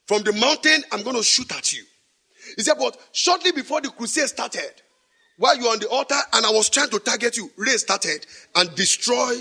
From 0.05 0.23
the 0.23 0.31
mountain, 0.31 0.83
I'm 0.91 1.03
going 1.03 1.17
to 1.17 1.23
shoot 1.23 1.51
at 1.53 1.73
you. 1.73 1.83
He 2.55 2.63
said, 2.63 2.75
but 2.79 2.97
shortly 3.11 3.51
before 3.51 3.81
the 3.81 3.89
crusade 3.89 4.29
started, 4.29 4.71
while 5.37 5.55
you 5.57 5.63
were 5.63 5.71
on 5.71 5.79
the 5.79 5.89
altar 5.89 6.15
and 6.33 6.45
I 6.45 6.49
was 6.49 6.69
trying 6.69 6.89
to 6.89 6.99
target 6.99 7.35
you, 7.35 7.51
rain 7.57 7.77
started 7.77 8.25
and 8.55 8.73
destroy 8.73 9.35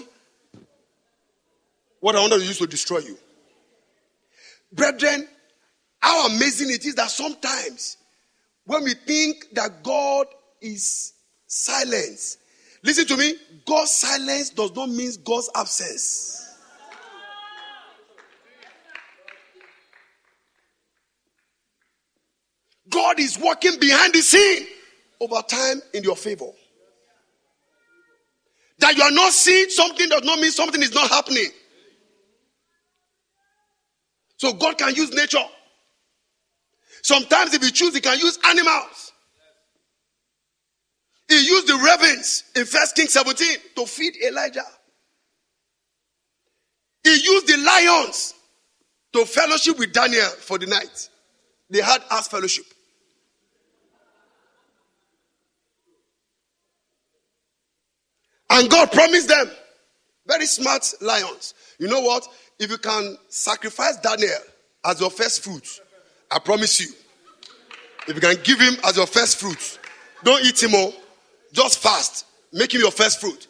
what 2.01 2.17
I 2.17 2.21
wanted 2.21 2.41
to 2.41 2.45
use 2.45 2.59
to 2.59 2.67
destroy 2.67 2.99
you. 2.99 3.17
Brethren, 4.73 5.29
how 6.01 6.27
amazing 6.27 6.71
it 6.71 6.85
is 6.85 6.97
that 6.97 7.11
sometimes 7.11 7.97
when 8.65 8.83
we 8.83 8.95
think 8.95 9.47
that 9.53 9.85
God 9.85 10.27
is 10.61 11.13
silent, 11.47 12.37
Listen 12.83 13.07
to 13.07 13.17
me. 13.17 13.35
God's 13.67 13.91
silence 13.91 14.51
does 14.51 14.75
not 14.75 14.89
mean 14.89 15.11
God's 15.25 15.51
absence. 15.55 16.43
God 22.89 23.19
is 23.19 23.39
working 23.39 23.79
behind 23.81 24.15
the 24.15 24.21
scene 24.21 24.67
over 25.21 25.43
time 25.43 25.83
in 25.93 26.05
your 26.05 26.17
favor. 26.17 26.51
That 28.79 28.97
you 28.97 29.03
are 29.03 29.11
not 29.11 29.33
seeing 29.33 29.71
something 29.71 30.09
does 30.09 30.23
not 30.23 30.39
mean 30.39 30.51
something 30.51 30.83
is 30.83 30.95
not 30.95 31.11
happening. 31.11 31.49
So 34.37 34.53
God 34.53 34.79
can 34.79 34.95
use 34.95 35.13
nature. 35.13 35.45
Sometimes, 37.03 37.55
if 37.55 37.63
you 37.65 37.71
choose, 37.71 37.95
He 37.95 38.01
can 38.01 38.19
use 38.19 38.39
animals. 38.47 39.13
He 41.29 41.35
used 41.35 41.67
the 41.67 41.77
ravens 41.77 42.45
in 42.55 42.65
First 42.65 42.95
Kings 42.95 43.13
17 43.13 43.57
to 43.77 43.87
feed 43.87 44.17
Elijah. 44.25 44.65
He 47.03 47.11
used 47.11 47.47
the 47.47 47.57
lions 47.57 48.35
to 49.13 49.25
fellowship 49.25 49.79
with 49.79 49.93
Daniel 49.93 50.27
for 50.27 50.59
the 50.59 50.67
night. 50.67 51.09
They 51.71 51.81
had 51.81 52.03
us 52.11 52.29
fellowship. 52.29 52.65
And 58.51 58.71
God 58.71 58.93
promised 58.93 59.29
them 59.29 59.51
very 60.27 60.47
smart 60.47 60.95
lions. 61.01 61.55
You 61.79 61.89
know 61.89 62.01
what? 62.01 62.27
If 62.59 62.71
you 62.71 62.79
can 62.79 63.17
sacrifice 63.29 63.97
Daniel 63.99 64.39
as 64.85 65.01
your 65.01 65.11
first 65.11 65.43
fruit, 65.45 65.81
I 66.31 66.39
promise 66.39 66.81
you. 66.81 66.89
If 68.09 68.15
you 68.15 68.21
can 68.21 68.37
give 68.45 68.61
him 68.61 68.77
as 68.85 68.97
your 68.97 69.07
first 69.07 69.39
fruit, 69.39 69.79
don't 70.25 70.45
eat 70.45 70.63
him 70.63 70.75
all. 70.75 70.93
Just 71.57 71.79
fast. 71.79 72.27
Make 72.53 72.75
him 72.75 72.83
your 72.83 72.91
first 72.91 73.19
fruit. 73.19 73.47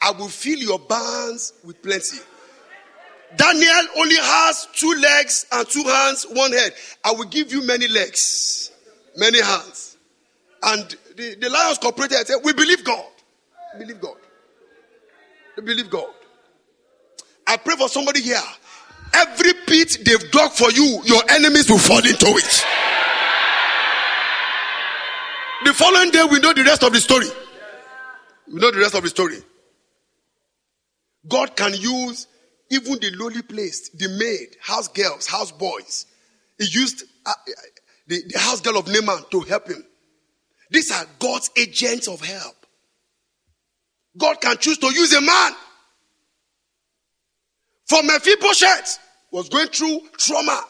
I 0.00 0.12
will 0.12 0.28
fill 0.28 0.58
your 0.58 0.78
barns 0.78 1.52
with 1.64 1.82
plenty. 1.82 2.18
Daniel 3.34 3.82
only 3.98 4.14
has 4.14 4.68
two 4.72 4.94
legs 4.94 5.46
and 5.50 5.68
two 5.68 5.82
hands, 5.82 6.26
one 6.30 6.52
head. 6.52 6.72
I 7.04 7.10
will 7.10 7.24
give 7.24 7.52
you 7.52 7.66
many 7.66 7.88
legs, 7.88 8.70
many 9.16 9.42
hands. 9.42 9.96
And 10.62 10.96
the, 11.16 11.34
the 11.40 11.50
lions 11.50 11.78
cooperated 11.78 12.18
and 12.18 12.26
said, 12.28 12.36
We 12.44 12.52
believe 12.52 12.84
God. 12.84 13.04
Believe 13.76 14.00
God. 14.00 14.16
Believe 15.56 15.90
God. 15.90 16.12
I 17.48 17.56
pray 17.56 17.74
for 17.74 17.88
somebody 17.88 18.20
here. 18.20 18.38
Every 19.12 19.54
pit 19.66 19.98
they've 20.04 20.30
dug 20.30 20.52
for 20.52 20.70
you, 20.70 21.02
your 21.04 21.22
enemies 21.30 21.68
will 21.68 21.78
fall 21.78 21.98
into 21.98 22.26
it. 22.26 22.64
The 25.64 25.72
following 25.72 26.10
day, 26.10 26.22
we 26.30 26.40
know 26.40 26.52
the 26.52 26.62
rest 26.62 26.82
of 26.82 26.92
the 26.92 27.00
story. 27.00 27.26
We 28.52 28.60
know 28.60 28.70
the 28.70 28.80
rest 28.80 28.94
of 28.94 29.02
the 29.02 29.08
story. 29.08 29.38
God 31.26 31.56
can 31.56 31.72
use 31.72 32.26
even 32.70 32.98
the 33.00 33.10
lowly 33.16 33.40
placed, 33.40 33.98
the 33.98 34.08
maid, 34.08 34.56
house 34.60 34.88
girls, 34.88 35.26
house 35.26 35.52
boys. 35.52 36.04
He 36.58 36.66
used 36.66 37.04
uh, 37.24 37.32
the, 38.06 38.22
the 38.28 38.38
house 38.38 38.60
girl 38.60 38.76
of 38.76 38.88
Naaman 38.88 39.24
to 39.30 39.40
help 39.40 39.68
him. 39.68 39.82
These 40.70 40.92
are 40.92 41.06
God's 41.18 41.50
agents 41.56 42.08
of 42.08 42.20
help. 42.20 42.66
God 44.18 44.40
can 44.42 44.58
choose 44.58 44.76
to 44.78 44.86
use 44.92 45.14
a 45.14 45.20
man. 45.22 45.52
For 47.86 48.02
Mephibosheth 48.02 48.98
was 49.30 49.48
going 49.48 49.68
through 49.68 50.00
trauma. 50.18 50.60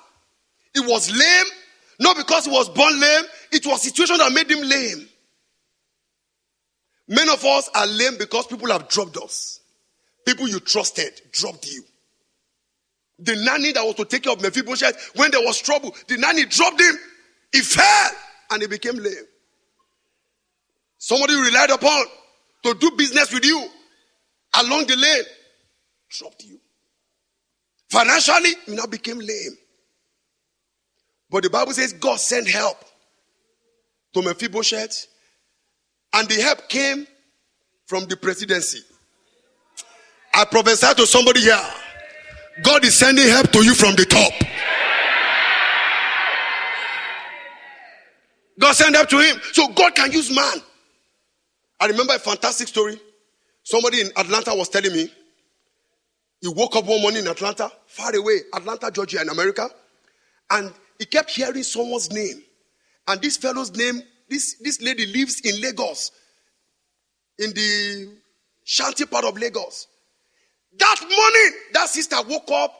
He 0.73 0.81
was 0.81 1.11
lame, 1.11 1.47
not 1.99 2.17
because 2.17 2.45
he 2.47 2.53
was 2.53 2.69
born 2.69 3.01
lame, 3.01 3.25
it 3.55 3.65
was 3.67 3.83
situation 3.83 4.19
that 4.19 4.33
made 4.33 4.51
him 4.51 4.63
lame. 4.63 5.09
Many 7.07 7.33
of 7.33 7.45
us 7.45 7.71
are 7.75 7.87
lame 7.87 8.17
because 8.19 8.47
people 8.47 8.69
have 8.69 8.89
dropped 8.89 9.17
us. 9.17 9.61
People 10.27 10.49
you 10.49 10.59
trusted 10.59 11.21
dropped 11.31 11.71
you. 11.71 11.85
The 13.21 13.37
nanny 13.37 13.73
that 13.73 13.85
was 13.85 13.95
to 13.97 14.05
take 14.05 14.25
care 14.25 14.33
of 14.33 14.43
Mephibosheth, 14.43 15.13
when 15.15 15.31
there 15.31 15.43
was 15.43 15.61
trouble, 15.61 15.95
the 16.09 16.17
nanny 16.17 16.47
dropped 16.47 16.81
him. 16.81 16.95
He 17.53 17.61
fell 17.61 18.11
and 18.51 18.63
he 18.63 18.67
became 18.67 18.97
lame. 18.97 19.15
Somebody 20.99 21.35
relied 21.35 21.71
upon 21.71 22.07
to 22.65 22.75
do 22.75 22.91
business 22.97 23.33
with 23.33 23.45
you 23.45 23.65
along 24.59 24.87
the 24.87 24.97
lane 24.97 25.25
dropped 26.09 26.43
you. 26.45 26.59
Financially, 27.89 28.51
you 28.67 28.75
now 28.75 28.87
became 28.87 29.19
lame. 29.19 29.57
But 31.31 31.45
the 31.45 31.51
Bible 31.51 31.73
says 31.73 31.93
God 31.93 32.19
sent 32.19 32.49
help 32.49 32.79
to 34.15 34.23
Mephibosheth, 34.23 35.07
and 36.15 36.29
the 36.29 36.41
help 36.41 36.69
came 36.69 37.07
from 37.87 38.07
the 38.07 38.17
presidency. 38.17 38.81
I 40.33 40.45
prophesy 40.45 40.95
to 40.95 41.07
somebody 41.07 41.41
here 41.41 41.61
God 42.63 42.85
is 42.85 42.99
sending 42.99 43.29
help 43.29 43.51
to 43.51 43.65
you 43.65 43.75
from 43.75 43.97
the 43.97 44.05
top. 44.05 44.33
God 48.59 48.73
sent 48.73 48.95
help 48.95 49.09
to 49.09 49.19
him. 49.19 49.41
So 49.53 49.69
God 49.69 49.95
can 49.95 50.13
use 50.13 50.35
man. 50.35 50.63
I 51.81 51.87
remember 51.87 52.15
a 52.15 52.19
fantastic 52.19 52.69
story. 52.69 53.01
Somebody 53.65 54.03
in 54.03 54.11
Atlanta 54.17 54.55
was 54.55 54.69
telling 54.69 54.93
me 54.93 55.11
he 56.41 56.49
woke 56.49 56.77
up 56.77 56.85
one 56.85 57.03
morning 57.03 57.23
in 57.23 57.29
Atlanta, 57.29 57.73
far 57.87 58.15
away, 58.15 58.41
Atlanta, 58.55 58.91
Georgia, 58.91 59.21
in 59.23 59.31
America, 59.31 59.69
and 60.51 60.73
he 60.99 61.07
kept 61.07 61.31
hearing 61.31 61.63
someone's 61.63 62.13
name. 62.13 62.43
And 63.09 63.21
this 63.21 63.37
fellow's 63.37 63.75
name, 63.77 64.03
this, 64.29 64.57
this 64.61 64.81
lady 64.81 65.07
lives 65.07 65.41
in 65.41 65.61
Lagos, 65.61 66.11
in 67.39 67.51
the 67.53 68.13
shanty 68.65 69.07
part 69.07 69.25
of 69.25 69.37
Lagos. 69.39 69.87
That 70.79 70.97
morning, 71.01 71.61
that 71.75 71.89
sister 71.89 72.17
woke 72.29 72.51
up 72.51 72.75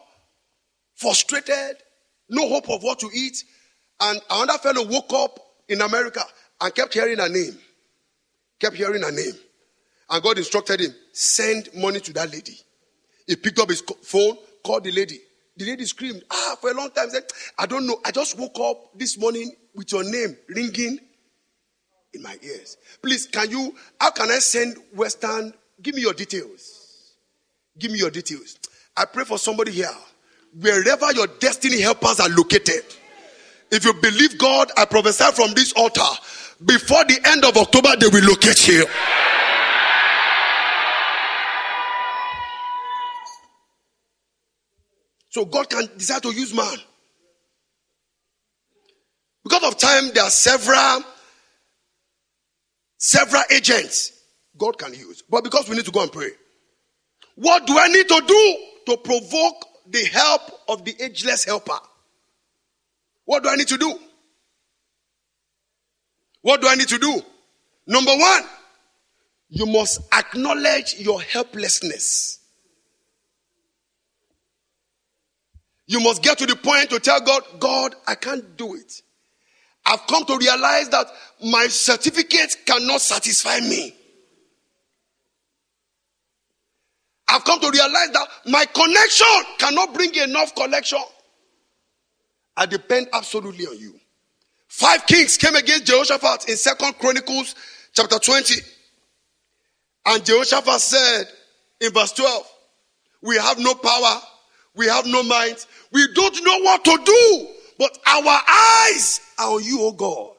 frustrated, 0.95 1.77
no 2.29 2.49
hope 2.49 2.69
of 2.71 2.83
what 2.83 2.99
to 3.01 3.11
eat. 3.15 3.45
And 4.01 4.21
another 4.31 4.59
fellow 4.59 4.87
woke 4.87 5.13
up 5.13 5.39
in 5.69 5.81
America 5.81 6.23
and 6.61 6.75
kept 6.75 6.95
hearing 6.95 7.19
her 7.19 7.29
name 7.29 7.59
kept 8.65 8.77
hearing 8.77 9.03
her 9.03 9.13
name. 9.13 9.35
And 10.11 10.23
God 10.23 10.39
instructed 10.39 10.81
him, 10.81 10.95
send 11.13 11.69
money 11.75 12.01
to 12.01 12.13
that 12.15 12.31
lady. 12.31 12.57
He 13.27 13.37
picked 13.37 13.59
up 13.59 13.69
his 13.69 13.83
phone, 14.03 14.37
called 14.65 14.85
the 14.85 14.93
lady. 14.93 15.19
The 15.57 15.65
lady 15.67 15.85
screamed, 15.85 16.23
ah, 16.31 16.57
for 16.61 16.71
a 16.71 16.75
long 16.75 16.91
time. 16.91 17.11
Said, 17.11 17.25
I 17.59 17.67
don't 17.67 17.87
know. 17.87 18.01
I 18.05 18.11
just 18.11 18.39
woke 18.39 18.59
up 18.61 18.99
this 18.99 19.19
morning 19.19 19.53
with 19.75 19.93
your 19.93 20.03
name 20.05 20.37
ringing 20.49 20.99
in 22.13 22.23
my 22.23 22.37
ears. 22.43 22.77
Please, 23.03 23.27
can 23.27 23.51
you, 23.51 23.75
how 24.01 24.11
can 24.11 24.31
I 24.31 24.39
send 24.39 24.77
Western? 24.95 25.53
Give 25.83 25.95
me 25.95 26.01
your 26.03 26.15
details. 26.15 27.15
Give 27.79 27.91
me 27.91 27.99
your 27.99 28.11
details. 28.11 28.59
I 28.97 29.05
pray 29.05 29.25
for 29.25 29.39
somebody 29.39 29.73
here. 29.73 29.91
Wherever 30.61 31.13
your 31.13 31.27
destiny 31.27 31.81
helpers 31.81 32.21
are 32.21 32.29
located, 32.29 32.85
if 33.71 33.85
you 33.85 33.93
believe 33.95 34.39
God, 34.39 34.71
I 34.77 34.85
prophesy 34.85 35.25
from 35.35 35.53
this 35.55 35.73
altar 35.73 36.03
before 36.65 37.05
the 37.05 37.19
end 37.27 37.45
of 37.45 37.57
October, 37.57 37.97
they 37.97 38.07
will 38.07 38.25
locate 38.25 38.69
you. 38.69 38.87
So 45.35 45.45
God 45.45 45.69
can 45.69 45.89
decide 45.97 46.23
to 46.23 46.31
use 46.31 46.55
man. 46.55 46.79
Because 49.43 49.65
of 49.65 49.77
time, 49.77 50.13
there 50.15 50.23
are 50.23 50.31
several, 50.31 51.03
several 52.99 53.43
agents 53.51 54.13
God 54.57 54.79
can 54.79 54.95
use. 54.95 55.25
But 55.29 55.43
because 55.43 55.69
we 55.69 55.75
need 55.75 55.87
to 55.87 55.91
go 55.91 56.03
and 56.03 56.13
pray. 56.13 56.29
What 57.35 57.67
do 57.67 57.77
I 57.77 57.89
need 57.89 58.07
to 58.07 58.23
do 58.25 58.57
to 58.87 58.97
provoke 58.99 59.67
the 59.89 60.05
help 60.05 60.43
of 60.69 60.85
the 60.85 60.95
ageless 61.01 61.45
helper? 61.45 61.81
What 63.25 63.43
do 63.43 63.49
I 63.49 63.57
need 63.57 63.69
to 63.69 63.77
do? 63.77 63.93
What 66.43 66.61
do 66.61 66.69
I 66.69 66.77
need 66.77 66.91
to 66.91 66.99
do? 66.99 67.21
Number 67.89 68.13
one, 68.17 68.43
you 69.49 69.67
must 69.67 70.01
acknowledge 70.15 70.95
your 71.01 71.21
helplessness. 71.21 72.39
You 75.87 76.01
must 76.01 76.23
get 76.23 76.39
to 76.39 76.47
the 76.47 76.57
point 76.57 76.91
to 76.91 77.01
tell 77.01 77.21
God, 77.21 77.43
God, 77.59 77.95
I 78.07 78.15
can't 78.15 78.57
do 78.57 78.75
it. 78.75 79.03
I've 79.87 80.07
come 80.07 80.25
to 80.25 80.39
realize 80.39 80.89
that 80.89 81.07
my 81.45 81.67
certificate 81.69 82.57
cannot 82.65 83.01
satisfy 83.01 83.61
me. 83.61 83.95
I've 87.29 87.45
come 87.45 87.61
to 87.61 87.71
realize 87.71 88.11
that 88.13 88.29
my 88.47 88.65
connection 88.67 89.27
cannot 89.59 89.93
bring 89.93 90.15
enough 90.15 90.55
collection. 90.55 91.01
I 92.57 92.67
depend 92.67 93.09
absolutely 93.13 93.67
on 93.67 93.79
you. 93.79 93.99
Five 94.69 95.07
kings 95.07 95.37
came 95.37 95.55
against 95.55 95.87
Jehoshaphat 95.87 96.49
in 96.49 96.57
Second 96.57 96.99
Chronicles 96.99 97.55
chapter 97.93 98.19
20. 98.19 98.61
And 100.07 100.25
Jehoshaphat 100.25 100.81
said 100.81 101.25
in 101.81 101.93
verse 101.93 102.13
12, 102.13 102.47
We 103.23 103.37
have 103.37 103.59
no 103.59 103.75
power, 103.75 104.21
we 104.75 104.87
have 104.87 105.07
no 105.07 105.23
might, 105.23 105.67
we 105.93 106.07
don't 106.15 106.45
know 106.45 106.59
what 106.61 106.85
to 106.85 106.99
do, 107.05 107.49
but 107.79 107.99
our 108.07 108.41
eyes 108.49 109.21
are 109.39 109.55
on 109.55 109.65
you, 109.65 109.83
O 109.83 109.93
God. 109.93 110.35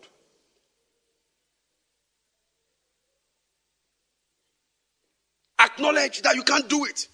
acknowledge 5.60 6.21
that 6.21 6.36
you 6.36 6.43
can't 6.43 6.67
do 6.69 6.86
it. 6.86 7.08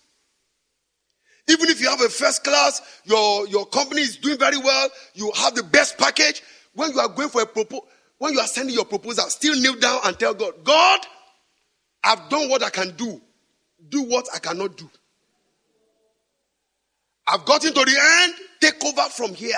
Even 1.48 1.70
if 1.70 1.82
you 1.82 1.90
have 1.90 2.02
a 2.02 2.10
first 2.10 2.44
class, 2.44 2.82
your, 3.04 3.48
your 3.48 3.66
company 3.66 4.02
is 4.02 4.18
doing 4.18 4.38
very 4.38 4.58
well, 4.58 4.90
you 5.14 5.32
have 5.36 5.56
the 5.56 5.64
best 5.64 5.98
package. 5.98 6.42
When 6.74 6.92
you 6.92 7.00
are 7.00 7.10
going 7.10 7.30
for 7.30 7.42
a 7.42 7.46
proposal, 7.46 7.88
when 8.20 8.34
you 8.34 8.40
are 8.40 8.48
sending 8.48 8.76
your 8.76 8.86
proposal, 8.86 9.26
still 9.26 9.60
kneel 9.60 9.76
down 9.80 10.00
and 10.06 10.18
tell 10.18 10.34
God, 10.34 10.54
God, 10.64 11.00
I've 12.04 12.30
done 12.30 12.50
what 12.50 12.64
I 12.64 12.70
can 12.70 12.96
do. 12.96 13.20
Do 13.90 14.04
what 14.04 14.28
I 14.34 14.40
cannot 14.40 14.78
do. 14.78 14.90
I've 17.32 17.46
gotten 17.46 17.74
to 17.74 17.86
the 17.86 18.22
end. 18.24 18.34
Take 18.60 18.84
over 18.84 19.10
from 19.10 19.34
here. 19.34 19.56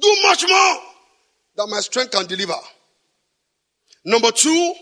Do 0.00 0.16
much 0.24 0.44
more 0.48 0.76
that 1.56 1.66
my 1.68 1.80
strength 1.80 2.12
can 2.12 2.26
deliver. 2.26 2.54
Number 4.04 4.30
two, 4.30 4.74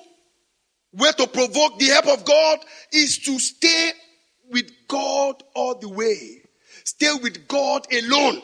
way 0.92 1.10
to 1.16 1.26
provoke 1.26 1.78
the 1.78 1.86
help 1.86 2.06
of 2.08 2.24
God 2.24 2.58
is 2.92 3.18
to 3.18 3.38
stay 3.38 3.92
with 4.50 4.70
God 4.88 5.42
all 5.54 5.78
the 5.78 5.88
way. 5.88 6.42
Stay 6.84 7.12
with 7.22 7.46
God 7.48 7.86
alone. 7.92 8.42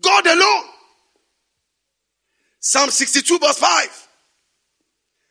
God 0.00 0.26
alone. 0.26 0.64
Psalm 2.58 2.90
62 2.90 3.38
verse 3.38 3.58
5. 3.58 4.08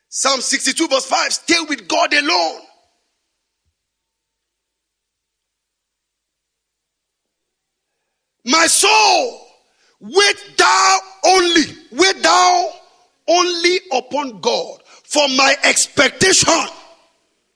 Psalm 0.09 0.41
62 0.41 0.87
verse 0.87 1.05
5. 1.05 1.33
Stay 1.33 1.59
with 1.67 1.87
God 1.87 2.13
alone. 2.13 2.61
My 8.49 8.65
soul, 8.65 9.41
wait 9.99 10.53
thou 10.57 10.99
only, 11.25 11.61
wait 11.91 12.23
thou 12.23 12.71
only 13.27 13.77
upon 13.91 14.41
God, 14.41 14.81
for 15.03 15.27
my 15.27 15.55
expectation 15.63 16.51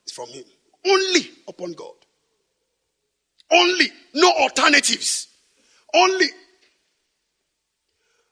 is 0.05 0.13
from 0.13 0.29
Him. 0.29 0.43
Only 0.85 1.31
upon 1.47 1.73
God. 1.73 1.93
Only. 3.51 3.87
No 4.13 4.31
alternatives. 4.33 5.29
Only. 5.95 6.27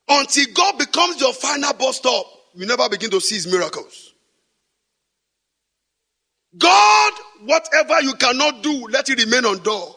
Until 0.07 0.45
God 0.53 0.77
becomes 0.77 1.19
your 1.19 1.33
final 1.33 1.73
bus 1.73 1.97
stop, 1.97 2.27
you 2.53 2.67
never 2.67 2.87
begin 2.89 3.09
to 3.09 3.21
see 3.21 3.35
His 3.35 3.47
miracles. 3.47 4.13
God, 6.55 7.13
whatever 7.43 8.01
you 8.01 8.13
cannot 8.13 8.61
do, 8.61 8.85
let 8.89 9.09
it 9.09 9.23
remain 9.23 9.45
on 9.45 9.63
door. 9.63 9.95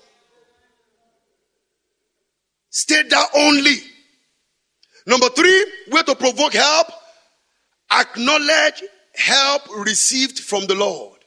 Stay 2.74 3.04
there 3.04 3.24
only. 3.37 3.76
Number 5.06 5.28
three, 5.28 5.66
way 5.92 6.02
to 6.02 6.16
provoke 6.16 6.54
help, 6.54 6.88
acknowledge 7.92 8.82
help 9.14 9.62
received 9.78 10.40
from 10.40 10.66
the 10.66 10.74
Lord. 10.74 11.20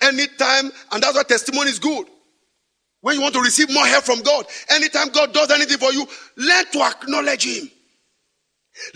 Anytime, 0.00 0.72
and 0.90 1.00
that's 1.00 1.14
why 1.14 1.22
testimony 1.22 1.70
is 1.70 1.78
good. 1.78 2.04
When 3.00 3.14
you 3.14 3.22
want 3.22 3.34
to 3.34 3.40
receive 3.40 3.72
more 3.72 3.86
help 3.86 4.02
from 4.02 4.22
God, 4.22 4.44
anytime 4.70 5.10
God 5.10 5.32
does 5.32 5.52
anything 5.52 5.78
for 5.78 5.92
you, 5.92 6.04
learn 6.36 6.64
to 6.72 6.82
acknowledge 6.82 7.44
Him. 7.44 7.70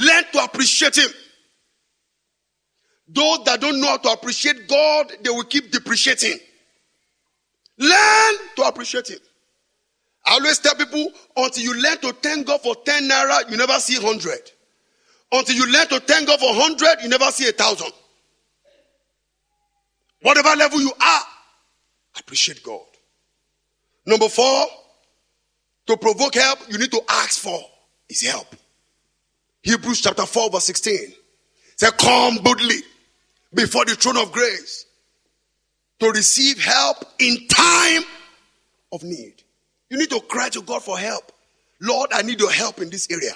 Learn 0.00 0.24
to 0.32 0.42
appreciate 0.42 0.98
Him. 0.98 1.10
Those 3.06 3.44
that 3.44 3.60
don't 3.60 3.80
know 3.80 3.86
how 3.86 3.98
to 3.98 4.08
appreciate 4.08 4.66
God, 4.66 5.12
they 5.22 5.30
will 5.30 5.44
keep 5.44 5.70
depreciating. 5.70 6.36
Learn 7.78 8.34
to 8.56 8.62
appreciate 8.64 9.08
Him. 9.08 9.20
I 10.26 10.34
always 10.34 10.58
tell 10.58 10.74
people 10.74 11.10
until 11.36 11.62
you 11.62 11.74
learn 11.80 11.98
to 11.98 12.12
thank 12.14 12.46
God 12.46 12.60
for 12.62 12.74
10 12.76 13.08
naira, 13.08 13.50
you 13.50 13.56
never 13.56 13.74
see 13.74 13.98
100. 14.02 14.52
Until 15.32 15.56
you 15.56 15.70
learn 15.70 15.86
to 15.88 16.00
thank 16.00 16.26
God 16.26 16.40
for 16.40 16.56
100, 16.56 17.02
you 17.02 17.08
never 17.08 17.30
see 17.30 17.48
a 17.48 17.52
thousand. 17.52 17.92
Whatever 20.22 20.56
level 20.56 20.80
you 20.80 20.92
are, 20.98 21.22
appreciate 22.18 22.62
God. 22.62 22.80
Number 24.06 24.28
four, 24.28 24.66
to 25.86 25.96
provoke 25.96 26.34
help, 26.34 26.60
you 26.70 26.78
need 26.78 26.90
to 26.92 27.02
ask 27.08 27.40
for 27.40 27.60
his 28.08 28.22
help. 28.22 28.46
Hebrews 29.62 30.00
chapter 30.00 30.24
4, 30.24 30.50
verse 30.50 30.64
16. 30.64 31.12
Say, 31.76 31.90
come 31.98 32.38
boldly 32.38 32.80
before 33.52 33.84
the 33.84 33.94
throne 33.94 34.16
of 34.16 34.32
grace 34.32 34.86
to 36.00 36.10
receive 36.10 36.62
help 36.62 36.98
in 37.18 37.46
time 37.48 38.02
of 38.92 39.02
need. 39.02 39.43
You 39.94 40.00
need 40.00 40.10
to 40.10 40.20
cry 40.22 40.48
to 40.48 40.60
God 40.60 40.82
for 40.82 40.98
help. 40.98 41.30
Lord, 41.80 42.10
I 42.12 42.22
need 42.22 42.40
your 42.40 42.50
help 42.50 42.80
in 42.80 42.90
this 42.90 43.08
area. 43.12 43.30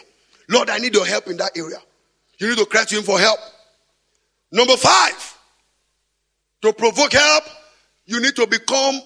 Lord, 0.49 0.68
I 0.71 0.79
need 0.79 0.92
your 0.92 1.07
help 1.07 1.29
in 1.29 1.37
that 1.37 1.57
area. 1.57 1.79
You 2.40 2.49
need 2.49 2.59
to 2.59 2.66
cry 2.66 2.83
to 2.83 2.97
Him 2.97 3.05
for 3.05 3.16
help. 3.16 3.38
Number 4.51 4.77
five, 4.77 5.38
to 6.62 6.73
provoke 6.73 7.12
help, 7.12 7.44
you 8.07 8.21
need 8.21 8.35
to 8.35 8.49
become 8.49 9.01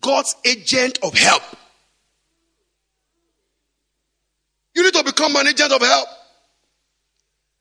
God's 0.00 0.34
agent 0.46 1.00
of 1.02 1.12
help. 1.12 1.42
You 4.74 4.82
need 4.82 4.94
to 4.94 5.04
become 5.04 5.36
an 5.36 5.46
agent 5.46 5.72
of 5.72 5.82
help. 5.82 6.08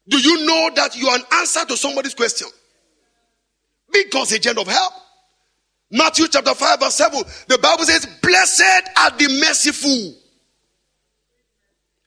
Do 0.07 0.19
you 0.19 0.45
know 0.45 0.69
that 0.73 0.95
you 0.95 1.09
are 1.09 1.17
an 1.17 1.25
answer 1.33 1.65
to 1.65 1.75
somebody's 1.75 2.15
question? 2.15 2.47
Be 3.91 4.05
God's 4.09 4.31
agent 4.31 4.57
of 4.57 4.67
help. 4.69 4.93
Matthew 5.89 6.27
chapter 6.27 6.53
5, 6.53 6.79
verse 6.79 6.95
7. 6.95 7.23
The 7.47 7.57
Bible 7.59 7.85
says, 7.85 8.05
Blessed 8.21 8.89
are 8.97 9.11
the 9.11 9.39
merciful. 9.39 10.13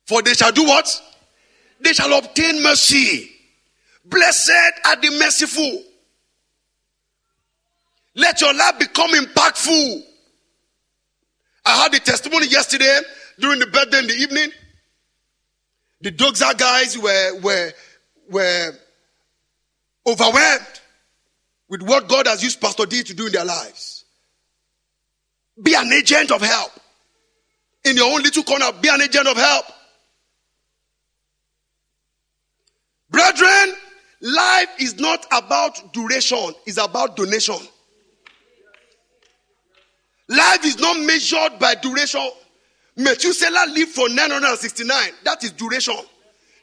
For 0.06 0.22
they 0.22 0.34
shall 0.34 0.52
do 0.52 0.64
what? 0.64 1.02
They 1.80 1.92
shall 1.92 2.12
obtain 2.18 2.62
mercy. 2.62 3.30
Blessed 4.04 4.50
are 4.86 4.96
the 4.96 5.10
merciful. 5.18 5.82
Let 8.16 8.40
your 8.40 8.52
life 8.52 8.78
become 8.78 9.10
impactful. 9.12 10.02
I 11.64 11.82
had 11.82 11.94
a 11.94 12.00
testimony 12.00 12.48
yesterday 12.48 12.98
during 13.38 13.60
the 13.60 13.66
birthday 13.66 14.00
in 14.00 14.06
the 14.08 14.14
evening. 14.14 14.50
The 16.02 16.12
Doxa 16.12 16.58
guys 16.58 16.98
were, 16.98 17.40
were, 17.40 17.72
were 18.30 18.72
overwhelmed 20.06 20.79
with 21.70 21.82
what 21.82 22.08
God 22.08 22.26
has 22.26 22.42
used 22.42 22.60
Pastor 22.60 22.84
D 22.84 23.02
to 23.04 23.14
do 23.14 23.26
in 23.26 23.32
their 23.32 23.44
lives. 23.44 24.04
Be 25.62 25.74
an 25.74 25.90
agent 25.92 26.32
of 26.32 26.42
help. 26.42 26.72
In 27.84 27.96
your 27.96 28.12
own 28.12 28.22
little 28.22 28.42
corner, 28.42 28.66
be 28.82 28.88
an 28.88 29.00
agent 29.00 29.26
of 29.26 29.36
help. 29.36 29.64
Brethren, 33.08 33.74
life 34.20 34.68
is 34.80 34.98
not 34.98 35.24
about 35.32 35.92
duration, 35.92 36.52
it's 36.66 36.76
about 36.76 37.16
donation. 37.16 37.58
Life 40.28 40.64
is 40.64 40.78
not 40.78 41.00
measured 41.00 41.58
by 41.58 41.74
duration. 41.76 42.28
Methuselah 42.96 43.66
lived 43.74 43.90
for 43.90 44.08
969. 44.08 45.12
That 45.24 45.42
is 45.42 45.50
duration. 45.52 45.96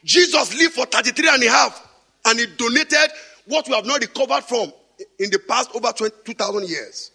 Jesus 0.04 0.56
lived 0.56 0.74
for 0.74 0.86
33 0.86 1.28
and 1.28 1.42
a 1.42 1.50
half. 1.50 1.86
And 2.24 2.38
he 2.38 2.46
donated 2.46 3.10
what 3.46 3.68
we 3.68 3.74
have 3.74 3.84
not 3.84 4.00
recovered 4.00 4.44
from 4.44 4.72
in 5.18 5.30
the 5.30 5.38
past 5.38 5.70
over 5.74 5.92
2,000 5.92 6.68
years. 6.68 7.12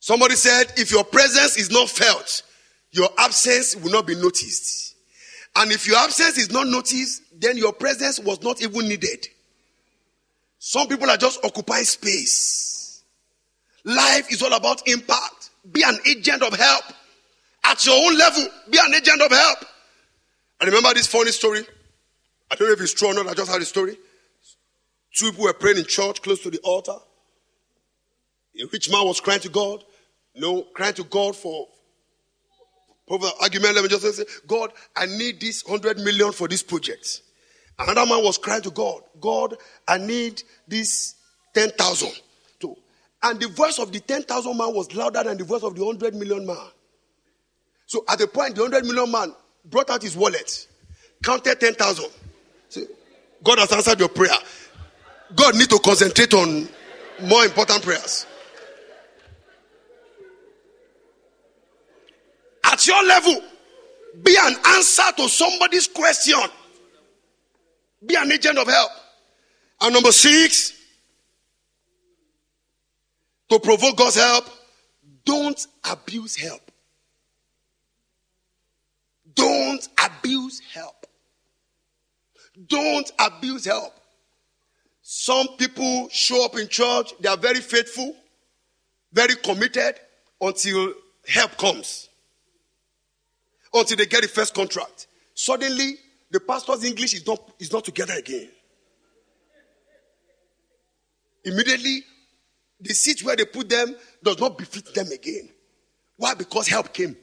Somebody 0.00 0.34
said, 0.34 0.64
if 0.76 0.90
your 0.90 1.04
presence 1.04 1.56
is 1.56 1.70
not 1.70 1.88
felt, 1.88 2.42
your 2.90 3.08
absence 3.18 3.76
will 3.76 3.92
not 3.92 4.04
be 4.06 4.16
noticed. 4.16 4.96
And 5.54 5.70
if 5.70 5.86
your 5.86 5.96
absence 5.96 6.38
is 6.38 6.50
not 6.50 6.66
noticed, 6.66 7.22
then 7.40 7.56
your 7.56 7.72
presence 7.72 8.18
was 8.18 8.42
not 8.42 8.60
even 8.62 8.88
needed. 8.88 9.28
Some 10.58 10.88
people 10.88 11.08
are 11.08 11.16
just 11.16 11.44
occupying 11.44 11.84
space. 11.84 13.02
Life 13.84 14.32
is 14.32 14.42
all 14.42 14.52
about 14.52 14.86
impact. 14.88 15.41
Be 15.70 15.82
an 15.82 15.98
agent 16.06 16.42
of 16.42 16.54
help. 16.54 16.84
At 17.64 17.84
your 17.86 17.94
own 17.94 18.18
level, 18.18 18.44
be 18.70 18.78
an 18.78 18.94
agent 18.94 19.20
of 19.22 19.30
help. 19.30 19.58
I 20.60 20.66
remember 20.66 20.92
this 20.94 21.06
funny 21.06 21.30
story. 21.30 21.60
I 22.50 22.54
don't 22.54 22.68
know 22.68 22.74
if 22.74 22.80
it's 22.80 22.94
true 22.94 23.08
or 23.08 23.14
not. 23.14 23.28
I 23.28 23.34
just 23.34 23.50
heard 23.50 23.62
a 23.62 23.64
story. 23.64 23.96
Two 25.14 25.30
people 25.30 25.44
were 25.44 25.52
praying 25.52 25.78
in 25.78 25.84
church 25.84 26.22
close 26.22 26.42
to 26.42 26.50
the 26.50 26.58
altar. 26.64 26.96
A 28.60 28.66
rich 28.72 28.90
man 28.90 29.06
was 29.06 29.20
crying 29.20 29.40
to 29.40 29.48
God. 29.48 29.84
No, 30.34 30.62
crying 30.74 30.94
to 30.94 31.04
God 31.04 31.36
for, 31.36 31.68
for 33.06 33.18
argument. 33.40 33.74
Let 33.74 33.82
me 33.82 33.88
just 33.88 34.16
say, 34.16 34.24
God, 34.46 34.72
I 34.96 35.06
need 35.06 35.40
this 35.40 35.62
hundred 35.62 35.98
million 35.98 36.32
for 36.32 36.48
this 36.48 36.62
project. 36.62 37.22
Another 37.78 38.06
man 38.06 38.22
was 38.22 38.38
crying 38.38 38.62
to 38.62 38.70
God, 38.70 39.02
God, 39.20 39.56
I 39.88 39.98
need 39.98 40.42
this 40.68 41.14
ten 41.54 41.70
thousand. 41.70 42.12
And 43.22 43.40
the 43.40 43.48
voice 43.48 43.78
of 43.78 43.92
the 43.92 44.00
10,000 44.00 44.56
man 44.56 44.74
was 44.74 44.94
louder 44.94 45.22
than 45.22 45.38
the 45.38 45.44
voice 45.44 45.62
of 45.62 45.74
the 45.76 45.84
100 45.84 46.14
million 46.14 46.46
man. 46.46 46.56
So 47.86 48.04
at 48.08 48.18
the 48.18 48.26
point, 48.26 48.56
the 48.56 48.62
100 48.62 48.84
million 48.84 49.10
man 49.10 49.34
brought 49.64 49.90
out 49.90 50.02
his 50.02 50.16
wallet, 50.16 50.66
counted 51.22 51.60
10,000. 51.60 52.04
God 53.44 53.58
has 53.58 53.72
answered 53.72 54.00
your 54.00 54.08
prayer. 54.08 54.34
God 55.34 55.54
need 55.54 55.70
to 55.70 55.78
concentrate 55.78 56.34
on 56.34 56.68
more 57.22 57.44
important 57.44 57.82
prayers. 57.82 58.26
At 62.64 62.82
at 62.82 62.86
your 62.86 63.04
level, 63.06 63.40
be 64.22 64.36
an 64.40 64.54
answer 64.66 65.02
to 65.16 65.28
somebody's 65.28 65.86
question. 65.86 66.40
Be 68.04 68.14
an 68.16 68.32
agent 68.32 68.58
of 68.58 68.66
help. 68.66 68.90
And 69.80 69.94
number 69.94 70.12
six, 70.12 70.72
to 73.52 73.60
provoke 73.60 73.98
God's 73.98 74.16
help, 74.16 74.46
don't 75.26 75.66
abuse 75.84 76.36
help. 76.36 76.70
Don't 79.34 79.86
abuse 80.02 80.60
help. 80.72 81.06
Don't 82.66 83.12
abuse 83.18 83.66
help. 83.66 83.92
Some 85.02 85.48
people 85.58 86.08
show 86.10 86.44
up 86.46 86.56
in 86.56 86.68
church, 86.68 87.12
they 87.20 87.28
are 87.28 87.36
very 87.36 87.60
faithful, 87.60 88.16
very 89.12 89.34
committed 89.36 89.96
until 90.40 90.94
help 91.26 91.58
comes. 91.58 92.08
Until 93.74 93.98
they 93.98 94.06
get 94.06 94.22
the 94.22 94.28
first 94.28 94.54
contract. 94.54 95.08
Suddenly, 95.34 95.96
the 96.30 96.40
pastor's 96.40 96.84
English 96.84 97.14
is 97.14 97.26
not, 97.26 97.52
is 97.58 97.70
not 97.70 97.84
together 97.84 98.14
again. 98.14 98.48
Immediately, 101.44 102.04
the 102.82 102.94
seat 102.94 103.22
where 103.22 103.36
they 103.36 103.44
put 103.44 103.68
them 103.68 103.94
does 104.22 104.38
not 104.38 104.58
befit 104.58 104.92
them 104.94 105.10
again. 105.12 105.48
Why? 106.16 106.34
Because 106.34 106.68
help 106.68 106.92
came. 106.92 107.16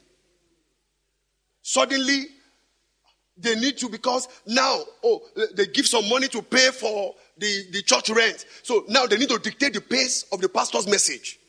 Suddenly, 1.61 2.25
they 3.37 3.55
need 3.55 3.77
to 3.77 3.89
because 3.89 4.27
now, 4.45 4.79
oh, 5.03 5.21
they 5.55 5.67
give 5.67 5.85
some 5.85 6.07
money 6.09 6.27
to 6.29 6.41
pay 6.41 6.71
for 6.71 7.15
the, 7.37 7.65
the 7.71 7.81
church 7.83 8.09
rent. 8.09 8.45
So 8.63 8.85
now 8.87 9.05
they 9.05 9.17
need 9.17 9.29
to 9.29 9.39
dictate 9.39 9.73
the 9.73 9.81
pace 9.81 10.25
of 10.31 10.41
the 10.41 10.49
pastor's 10.49 10.87
message. 10.87 11.39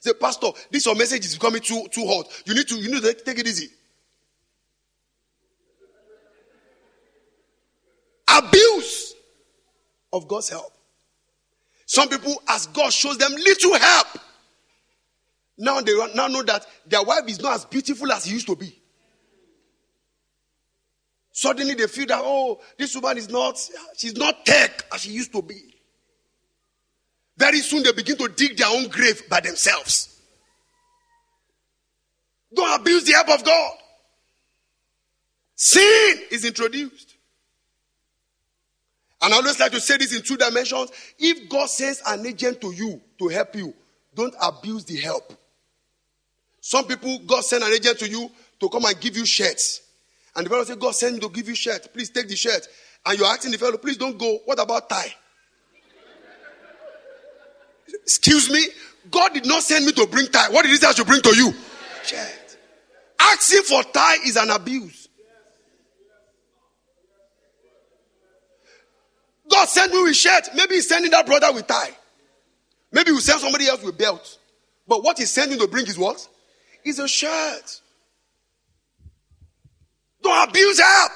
Say, 0.00 0.12
Pastor, 0.12 0.48
this 0.70 0.86
your 0.86 0.94
message 0.94 1.24
is 1.24 1.34
becoming 1.34 1.60
too, 1.60 1.86
too 1.90 2.06
hot. 2.06 2.26
You 2.44 2.54
need 2.54 2.68
to, 2.68 2.76
you 2.76 2.90
need 2.92 3.02
to 3.02 3.14
take 3.14 3.38
it 3.38 3.46
easy. 3.46 3.68
Abuse 8.28 9.14
of 10.12 10.28
God's 10.28 10.50
help. 10.50 10.77
Some 11.88 12.10
people, 12.10 12.34
as 12.46 12.66
God 12.66 12.92
shows 12.92 13.16
them 13.16 13.32
little 13.32 13.74
help, 13.78 14.08
now 15.56 15.80
they 15.80 15.96
now 16.14 16.28
know 16.28 16.42
that 16.42 16.66
their 16.86 17.02
wife 17.02 17.24
is 17.26 17.40
not 17.40 17.54
as 17.54 17.64
beautiful 17.64 18.12
as 18.12 18.26
he 18.26 18.34
used 18.34 18.46
to 18.46 18.54
be. 18.54 18.78
Suddenly 21.32 21.74
they 21.74 21.86
feel 21.86 22.04
that, 22.08 22.20
oh, 22.22 22.60
this 22.76 22.94
woman 22.94 23.16
is 23.16 23.30
not, 23.30 23.58
she's 23.96 24.14
not 24.16 24.44
tech 24.44 24.84
as 24.92 25.00
she 25.00 25.12
used 25.12 25.32
to 25.32 25.40
be. 25.40 25.76
Very 27.38 27.60
soon 27.60 27.82
they 27.82 27.92
begin 27.92 28.18
to 28.18 28.28
dig 28.28 28.58
their 28.58 28.68
own 28.68 28.88
grave 28.88 29.22
by 29.30 29.40
themselves. 29.40 30.20
Don't 32.54 32.80
abuse 32.80 33.04
the 33.04 33.12
help 33.12 33.30
of 33.30 33.44
God. 33.44 33.72
Sin 35.56 36.20
is 36.30 36.44
introduced. 36.44 37.14
And 39.20 39.34
I 39.34 39.36
always 39.36 39.58
like 39.58 39.72
to 39.72 39.80
say 39.80 39.96
this 39.96 40.14
in 40.14 40.22
two 40.22 40.36
dimensions. 40.36 40.90
If 41.18 41.48
God 41.48 41.68
sends 41.68 42.02
an 42.06 42.24
agent 42.24 42.60
to 42.60 42.72
you 42.72 43.00
to 43.18 43.28
help 43.28 43.56
you, 43.56 43.74
don't 44.14 44.34
abuse 44.40 44.84
the 44.84 44.96
help. 44.96 45.32
Some 46.60 46.84
people, 46.86 47.18
God 47.26 47.44
send 47.44 47.64
an 47.64 47.72
agent 47.72 47.98
to 48.00 48.08
you 48.08 48.30
to 48.60 48.68
come 48.68 48.84
and 48.84 49.00
give 49.00 49.16
you 49.16 49.24
shirts. 49.24 49.80
And 50.36 50.46
the 50.46 50.50
fellow 50.50 50.64
say, 50.64 50.76
God 50.76 50.94
sent 50.94 51.14
me 51.14 51.20
to 51.20 51.28
give 51.28 51.48
you 51.48 51.54
shirt. 51.54 51.92
Please 51.92 52.10
take 52.10 52.28
the 52.28 52.36
shirt. 52.36 52.68
And 53.06 53.18
you're 53.18 53.26
asking 53.26 53.52
the 53.52 53.58
fellow, 53.58 53.76
please 53.78 53.96
don't 53.96 54.18
go. 54.18 54.38
What 54.44 54.60
about 54.60 54.88
tie? 54.88 55.14
Excuse 58.02 58.50
me? 58.50 58.64
God 59.10 59.32
did 59.32 59.46
not 59.46 59.62
send 59.62 59.86
me 59.86 59.92
to 59.92 60.06
bring 60.06 60.26
tie. 60.26 60.50
What 60.50 60.62
did 60.62 60.70
he 60.70 60.76
say 60.76 60.88
I 60.88 60.92
should 60.92 61.06
bring 61.06 61.22
to 61.22 61.34
you? 61.34 61.52
Shirt. 62.04 62.56
Asking 63.18 63.62
for 63.62 63.82
tie 63.82 64.16
is 64.26 64.36
an 64.36 64.50
abuse. 64.50 65.07
God 69.50 69.68
sent 69.68 69.92
me 69.92 70.02
with 70.02 70.16
shirt. 70.16 70.48
Maybe 70.54 70.76
he's 70.76 70.88
sending 70.88 71.10
that 71.10 71.26
brother 71.26 71.52
with 71.52 71.66
tie. 71.66 71.90
Maybe 72.92 73.10
he'll 73.10 73.20
send 73.20 73.40
somebody 73.40 73.66
else 73.66 73.82
with 73.82 73.98
belt. 73.98 74.38
But 74.86 75.02
what 75.02 75.18
he's 75.18 75.30
sending 75.30 75.58
to 75.58 75.66
bring 75.66 75.86
is 75.86 75.98
what? 75.98 76.26
Is 76.84 76.98
a 76.98 77.08
shirt. 77.08 77.80
Don't 80.22 80.48
abuse 80.48 80.80
help. 80.80 81.12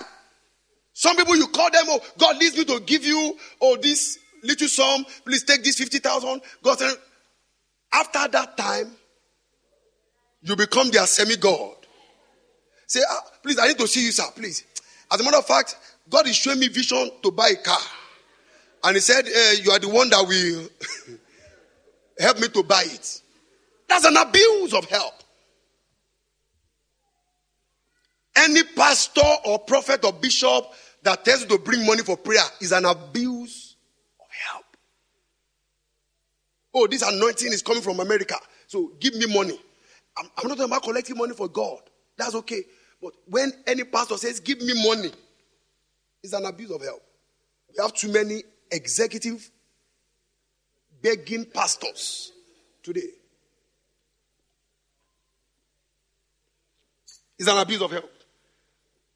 Some 0.93 1.17
people 1.17 1.37
you 1.37 1.49
call 1.49 1.71
them, 1.71 1.85
oh, 1.89 2.01
God 2.19 2.37
leads 2.39 2.57
me 2.57 2.65
to 2.65 2.81
give 2.81 3.05
you, 3.05 3.37
oh, 3.61 3.77
this 3.81 4.19
little 4.43 4.69
sum. 4.69 5.05
Please 5.25 5.43
take 5.43 5.65
this 5.65 5.79
50,000. 5.79 6.41
God 6.63 6.79
said, 6.79 6.95
after 7.93 8.29
that 8.29 8.57
time, 8.57 8.93
you 10.43 10.57
become 10.57 10.91
their 10.91 11.07
semi 11.07 11.37
God. 11.37 11.75
Say, 12.87 13.01
ah, 13.09 13.21
please, 13.43 13.59
I 13.59 13.69
need 13.69 13.79
to 13.79 13.87
see 13.89 14.05
you, 14.05 14.13
sir, 14.13 14.25
please. 14.35 14.65
As 15.11 15.21
a 15.21 15.25
matter 15.25 15.39
of 15.39 15.47
fact, 15.47 15.77
God 16.11 16.27
is 16.27 16.37
showing 16.37 16.59
me 16.59 16.69
vision 16.69 17.11
to 17.23 17.31
buy 17.31 17.49
a 17.49 17.57
car. 17.57 17.79
And 18.85 18.97
he 18.97 19.01
said, 19.01 19.27
eh, 19.27 19.53
You 19.63 19.71
are 19.73 19.79
the 19.79 19.89
one 19.89 20.11
that 20.11 20.27
will 20.27 20.69
help 22.19 22.41
me 22.41 22.49
to 22.49 22.63
buy 22.63 22.83
it. 22.87 23.23
That's 23.89 24.05
an 24.05 24.17
abuse 24.17 24.75
of 24.75 24.85
help. 24.87 25.15
Any 28.35 28.63
pastor 28.63 29.21
or 29.45 29.59
prophet 29.59 30.05
or 30.05 30.13
bishop 30.13 30.65
that 31.03 31.25
tells 31.25 31.43
you 31.43 31.49
to 31.49 31.59
bring 31.59 31.85
money 31.87 32.03
for 32.03 32.17
prayer 32.17 32.43
is 32.61 32.73
an 32.73 32.85
abuse 32.87 33.77
of 34.21 34.27
help. 34.51 34.65
Oh, 36.75 36.87
this 36.87 37.03
anointing 37.03 37.53
is 37.53 37.63
coming 37.63 37.83
from 37.83 38.01
America. 38.01 38.37
So 38.67 38.93
give 39.01 39.15
me 39.17 39.27
money. 39.27 39.59
I'm, 40.17 40.27
I'm 40.39 40.49
not 40.49 40.57
talking 40.57 40.71
about 40.73 40.83
collecting 40.83 41.17
money 41.17 41.35
for 41.35 41.49
God. 41.49 41.81
That's 42.17 42.35
okay. 42.37 42.63
But 43.03 43.13
when 43.27 43.53
any 43.67 43.85
pastor 43.85 44.17
says, 44.17 44.41
give 44.41 44.61
me 44.63 44.73
money, 44.89 45.11
it's 46.23 46.33
an 46.33 46.47
abuse 46.47 46.71
of 46.71 46.83
help. 46.83 47.03
We 47.69 47.83
have 47.83 47.93
too 47.93 48.11
many 48.13 48.43
executive 48.73 49.51
begging 51.03 51.45
pastors 51.45 52.33
today. 52.83 53.09
It's 57.39 57.49
an 57.49 57.59
abuse 57.59 57.83
of 57.83 57.91
help. 57.91 58.11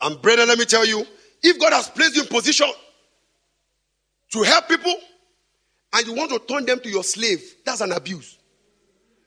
And 0.00 0.20
brethren, 0.20 0.48
let 0.48 0.58
me 0.58 0.64
tell 0.64 0.84
you, 0.84 1.04
if 1.42 1.60
God 1.60 1.72
has 1.72 1.88
placed 1.88 2.16
you 2.16 2.22
in 2.22 2.28
position 2.28 2.66
to 4.32 4.42
help 4.42 4.68
people 4.68 4.94
and 5.94 6.06
you 6.06 6.14
want 6.14 6.30
to 6.30 6.38
turn 6.40 6.66
them 6.66 6.80
to 6.80 6.88
your 6.88 7.04
slave, 7.04 7.40
that's 7.64 7.80
an 7.80 7.92
abuse. 7.92 8.36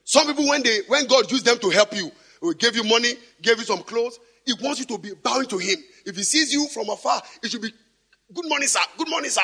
Some 0.04 0.28
people, 0.28 0.48
when 0.48 0.64
they 0.64 0.80
when 0.88 1.06
God 1.08 1.32
used 1.32 1.46
them 1.46 1.60
to 1.60 1.70
help 1.70 1.96
you, 1.96 2.12
he 2.42 2.54
gave 2.56 2.76
you 2.76 2.84
money, 2.84 3.14
gave 3.42 3.58
you 3.58 3.64
some 3.64 3.84
clothes, 3.84 4.20
he 4.46 4.54
wants 4.62 4.80
you 4.80 4.86
to 4.88 4.98
be 4.98 5.12
bowing 5.14 5.48
to 5.48 5.58
him. 5.58 5.78
If 6.06 6.16
he 6.16 6.24
sees 6.24 6.52
you 6.52 6.68
from 6.68 6.90
afar, 6.90 7.22
it 7.44 7.52
should 7.52 7.62
be 7.62 7.72
good 8.34 8.50
morning, 8.50 8.68
sir. 8.68 8.80
Good 8.98 9.10
morning, 9.10 9.30
sir. 9.30 9.42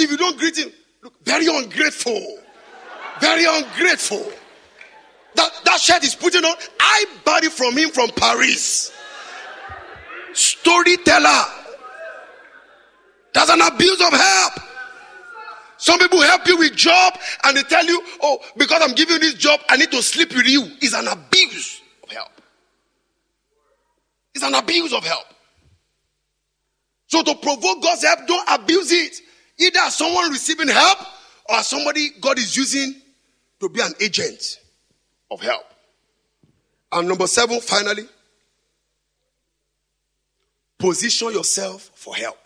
If 0.00 0.10
you 0.10 0.16
don't 0.16 0.38
greet 0.38 0.56
him, 0.56 0.72
look, 1.02 1.14
very 1.24 1.46
ungrateful. 1.46 2.38
Very 3.20 3.44
ungrateful. 3.44 4.32
That, 5.34 5.52
that 5.64 5.80
shirt 5.80 6.02
is 6.04 6.14
putting 6.14 6.44
on. 6.44 6.54
I 6.80 7.04
bought 7.24 7.44
it 7.44 7.52
from 7.52 7.76
him 7.76 7.90
from 7.90 8.08
Paris 8.10 8.92
storyteller. 10.32 11.44
That's 13.32 13.50
an 13.50 13.60
abuse 13.60 14.00
of 14.00 14.12
help. 14.12 14.52
Some 15.76 15.98
people 15.98 16.20
help 16.20 16.46
you 16.46 16.58
with 16.58 16.76
job 16.76 17.18
and 17.44 17.56
they 17.56 17.62
tell 17.62 17.84
you, 17.84 18.02
oh, 18.22 18.38
because 18.56 18.82
I'm 18.82 18.94
giving 18.94 19.14
you 19.14 19.20
this 19.20 19.34
job, 19.34 19.60
I 19.68 19.76
need 19.76 19.90
to 19.92 20.02
sleep 20.02 20.34
with 20.34 20.46
you. 20.46 20.62
It's 20.80 20.94
an 20.94 21.08
abuse 21.08 21.80
of 22.02 22.10
help. 22.10 22.28
It's 24.34 24.44
an 24.44 24.54
abuse 24.54 24.92
of 24.92 25.04
help. 25.04 25.24
So 27.06 27.22
to 27.22 27.34
provoke 27.34 27.82
God's 27.82 28.04
help, 28.04 28.26
don't 28.26 28.48
abuse 28.60 28.92
it. 28.92 29.20
Either 29.60 29.90
someone 29.90 30.30
receiving 30.30 30.68
help 30.68 30.98
or 31.48 31.62
somebody 31.62 32.10
God 32.20 32.38
is 32.38 32.56
using 32.56 32.94
to 33.60 33.68
be 33.68 33.80
an 33.80 33.92
agent 34.00 34.60
of 35.30 35.40
help. 35.40 35.64
And 36.92 37.06
number 37.06 37.26
seven, 37.26 37.60
finally, 37.60 38.08
Position 40.80 41.32
yourself 41.32 41.90
for 41.94 42.16
help. 42.16 42.38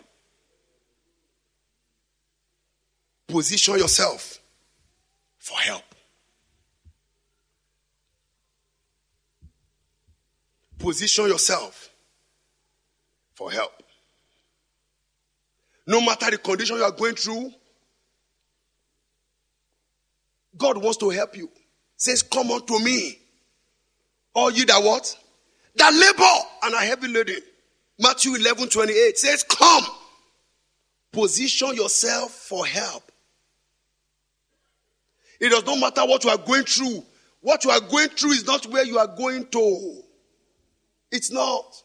Position 3.27 3.77
yourself 3.79 4.39
for 5.39 5.57
help. 5.57 5.83
Position 10.77 11.27
yourself 11.27 11.89
for 13.35 13.49
help. 13.49 13.71
No 15.87 16.01
matter 16.01 16.31
the 16.31 16.37
condition 16.37 16.77
you 16.77 16.83
are 16.83 16.91
going 16.91 17.15
through, 17.15 17.51
God 20.57 20.77
wants 20.77 20.97
to 20.97 21.09
help 21.09 21.35
you. 21.37 21.49
Says, 21.97 22.21
Come 22.21 22.51
unto 22.51 22.79
me. 22.79 23.19
All 24.33 24.51
you 24.51 24.65
that 24.65 24.83
what? 24.83 25.17
That 25.75 25.93
labor 25.93 26.47
and 26.63 26.75
are 26.75 26.81
heavy 26.81 27.07
laden 27.07 27.41
Matthew 27.99 28.35
11 28.35 28.69
28 28.69 29.17
says, 29.17 29.43
Come, 29.43 29.85
position 31.11 31.75
yourself 31.75 32.31
for 32.31 32.65
help. 32.65 33.11
It 35.39 35.49
does 35.49 35.65
not 35.65 35.79
matter 35.79 36.07
what 36.07 36.23
you 36.23 36.29
are 36.29 36.37
going 36.37 36.63
through. 36.63 37.03
What 37.41 37.63
you 37.63 37.71
are 37.71 37.79
going 37.79 38.09
through 38.09 38.31
is 38.31 38.45
not 38.45 38.65
where 38.67 38.85
you 38.85 38.97
are 38.97 39.07
going 39.07 39.45
to. 39.47 40.01
It's 41.11 41.31
not. 41.31 41.83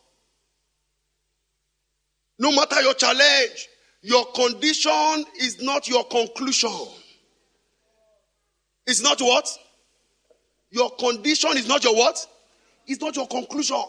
No 2.38 2.50
matter 2.52 2.80
your 2.80 2.94
challenge, 2.94 3.68
your 4.02 4.24
condition 4.32 5.24
is 5.40 5.60
not 5.62 5.88
your 5.88 6.04
conclusion. 6.04 6.70
It's 8.86 9.02
not 9.02 9.20
what? 9.20 9.48
Your 10.70 10.90
condition 10.90 11.50
is 11.56 11.68
not 11.68 11.84
your 11.84 11.94
what? 11.94 12.26
It's 12.86 13.00
not 13.00 13.16
your 13.16 13.26
conclusion. 13.26 13.82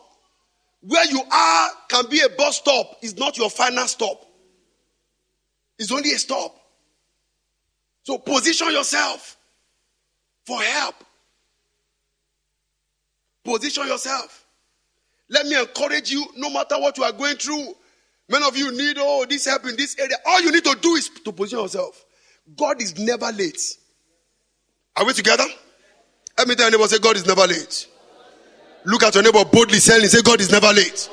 Where 0.81 1.05
you 1.05 1.21
are 1.31 1.69
can 1.87 2.05
be 2.09 2.21
a 2.21 2.29
bus 2.29 2.57
stop, 2.57 2.97
it's 3.01 3.15
not 3.17 3.37
your 3.37 3.49
final 3.49 3.87
stop. 3.87 4.25
It's 5.77 5.91
only 5.91 6.11
a 6.11 6.19
stop. 6.19 6.55
So 8.03 8.17
position 8.17 8.71
yourself 8.71 9.37
for 10.45 10.61
help. 10.61 10.95
Position 13.43 13.87
yourself. 13.87 14.45
Let 15.29 15.45
me 15.45 15.59
encourage 15.59 16.11
you 16.11 16.25
no 16.35 16.49
matter 16.49 16.79
what 16.79 16.97
you 16.97 17.03
are 17.03 17.11
going 17.11 17.37
through. 17.37 17.75
Many 18.31 18.47
of 18.47 18.55
you 18.55 18.71
need, 18.71 18.95
oh, 18.97 19.25
this 19.29 19.45
help 19.45 19.65
in 19.65 19.75
this 19.75 19.97
area. 19.99 20.15
All 20.25 20.41
you 20.41 20.51
need 20.51 20.63
to 20.63 20.77
do 20.81 20.95
is 20.95 21.09
to 21.09 21.33
position 21.33 21.59
yourself. 21.59 22.05
God 22.57 22.81
is 22.81 22.97
never 22.97 23.29
late. 23.31 23.61
Are 24.95 25.05
we 25.05 25.11
together? 25.11 25.43
Let 26.37 26.47
me 26.47 26.55
tell 26.55 26.69
your 26.69 26.79
neighbor, 26.79 26.87
say, 26.87 26.99
God 26.99 27.17
is 27.17 27.27
never 27.27 27.45
late. 27.45 27.87
Look 28.85 29.03
at 29.03 29.13
your 29.15 29.23
neighbor 29.23 29.43
boldly 29.43 29.79
saying, 29.79 30.07
say, 30.07 30.21
God 30.21 30.39
is 30.39 30.49
never 30.49 30.71
late. 30.71 31.09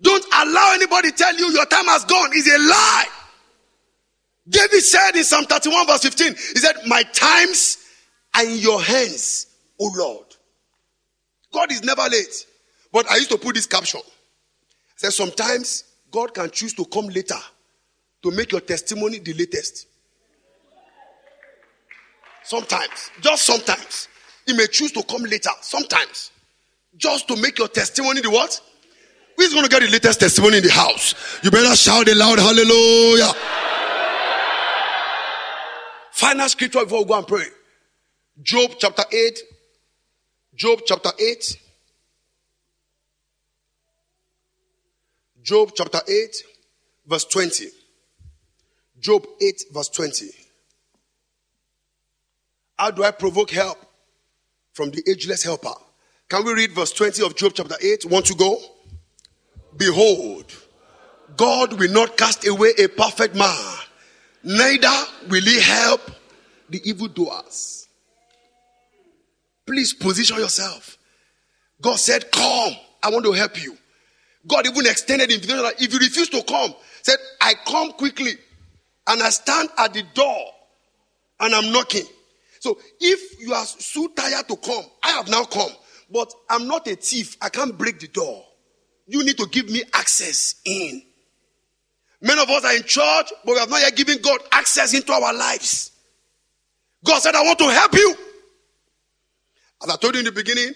Don't 0.00 0.24
allow 0.32 0.72
anybody 0.74 1.12
tell 1.12 1.36
you 1.36 1.50
your 1.50 1.66
time 1.66 1.84
has 1.84 2.06
gone. 2.06 2.30
Is 2.34 2.46
a 2.46 2.58
lie. 2.58 3.04
David 4.48 4.80
said 4.80 5.16
in 5.16 5.24
Psalm 5.24 5.44
31 5.44 5.86
verse 5.86 6.02
15, 6.02 6.28
he 6.28 6.58
said, 6.58 6.76
my 6.86 7.02
times 7.12 7.76
are 8.34 8.44
in 8.44 8.56
your 8.56 8.80
hands, 8.80 9.46
O 9.78 9.92
Lord. 9.94 10.26
God 11.52 11.70
is 11.70 11.84
never 11.84 12.02
late. 12.10 12.46
But 12.90 13.10
I 13.10 13.16
used 13.16 13.30
to 13.30 13.38
put 13.38 13.54
this 13.54 13.66
caption. 13.66 14.00
Said, 15.00 15.14
sometimes 15.14 15.84
God 16.10 16.34
can 16.34 16.50
choose 16.50 16.74
to 16.74 16.84
come 16.84 17.06
later 17.06 17.38
to 18.22 18.30
make 18.32 18.52
your 18.52 18.60
testimony 18.60 19.18
the 19.18 19.32
latest. 19.32 19.86
Sometimes, 22.44 23.10
just 23.22 23.44
sometimes. 23.44 24.08
He 24.44 24.52
may 24.52 24.66
choose 24.66 24.92
to 24.92 25.02
come 25.04 25.22
later, 25.22 25.48
sometimes. 25.62 26.32
Just 26.98 27.28
to 27.28 27.36
make 27.36 27.58
your 27.58 27.68
testimony 27.68 28.20
the 28.20 28.28
what? 28.28 28.60
Who's 29.38 29.54
going 29.54 29.64
to 29.64 29.70
get 29.70 29.80
the 29.80 29.88
latest 29.88 30.20
testimony 30.20 30.58
in 30.58 30.64
the 30.64 30.70
house? 30.70 31.14
You 31.42 31.50
better 31.50 31.74
shout 31.74 32.06
it 32.06 32.18
loud, 32.18 32.38
hallelujah. 32.38 33.32
Final 36.12 36.46
scripture 36.50 36.84
before 36.84 37.04
we 37.04 37.04
go 37.06 37.16
and 37.16 37.26
pray. 37.26 37.46
Job 38.42 38.72
chapter 38.76 39.04
8. 39.10 39.38
Job 40.56 40.80
chapter 40.84 41.10
8. 41.18 41.69
Job 45.42 45.72
chapter 45.74 46.00
8, 46.06 46.42
verse 47.06 47.24
20. 47.24 47.66
Job 48.98 49.26
8, 49.40 49.62
verse 49.72 49.88
20. 49.88 50.26
How 52.78 52.90
do 52.90 53.04
I 53.04 53.10
provoke 53.10 53.50
help 53.50 53.78
from 54.72 54.90
the 54.90 55.02
ageless 55.08 55.42
helper? 55.42 55.74
Can 56.28 56.44
we 56.44 56.52
read 56.52 56.72
verse 56.72 56.92
20 56.92 57.24
of 57.24 57.36
Job 57.36 57.52
chapter 57.54 57.76
8? 57.80 58.04
Want 58.06 58.26
to 58.26 58.34
go? 58.34 58.58
Behold, 59.76 60.52
God 61.36 61.78
will 61.78 61.90
not 61.90 62.16
cast 62.16 62.46
away 62.46 62.72
a 62.78 62.88
perfect 62.88 63.34
man, 63.34 63.76
neither 64.42 64.92
will 65.28 65.42
he 65.42 65.60
help 65.60 66.00
the 66.68 66.80
evildoers. 66.88 67.88
Please 69.66 69.94
position 69.94 70.38
yourself. 70.38 70.98
God 71.80 71.96
said, 71.96 72.30
Come, 72.30 72.74
I 73.02 73.10
want 73.10 73.24
to 73.24 73.32
help 73.32 73.62
you. 73.62 73.76
God 74.46 74.66
even 74.66 74.86
extended 74.86 75.30
invitation. 75.30 75.64
If 75.78 75.92
you 75.92 75.98
refuse 75.98 76.28
to 76.30 76.42
come, 76.42 76.74
said, 77.02 77.16
I 77.40 77.54
come 77.66 77.92
quickly 77.92 78.32
and 79.06 79.22
I 79.22 79.30
stand 79.30 79.68
at 79.78 79.92
the 79.92 80.02
door 80.14 80.46
and 81.40 81.54
I'm 81.54 81.72
knocking. 81.72 82.04
So 82.60 82.78
if 83.00 83.40
you 83.40 83.54
are 83.54 83.64
so 83.64 84.08
tired 84.08 84.48
to 84.48 84.56
come, 84.56 84.84
I 85.02 85.10
have 85.12 85.28
now 85.28 85.44
come, 85.44 85.70
but 86.10 86.32
I'm 86.48 86.66
not 86.66 86.86
a 86.88 86.94
thief. 86.94 87.36
I 87.40 87.48
can't 87.48 87.76
break 87.76 88.00
the 88.00 88.08
door. 88.08 88.44
You 89.06 89.24
need 89.24 89.38
to 89.38 89.46
give 89.46 89.68
me 89.68 89.82
access 89.94 90.56
in. 90.64 91.02
Many 92.22 92.42
of 92.42 92.50
us 92.50 92.64
are 92.64 92.76
in 92.76 92.82
church, 92.82 93.32
but 93.44 93.52
we 93.52 93.58
have 93.58 93.70
not 93.70 93.80
yet 93.80 93.96
given 93.96 94.18
God 94.20 94.40
access 94.52 94.92
into 94.94 95.12
our 95.12 95.32
lives. 95.32 95.90
God 97.04 97.20
said, 97.20 97.34
I 97.34 97.42
want 97.42 97.58
to 97.58 97.70
help 97.70 97.94
you. 97.94 98.14
As 99.82 99.88
I 99.88 99.96
told 99.96 100.14
you 100.14 100.20
in 100.20 100.26
the 100.26 100.32
beginning, 100.32 100.74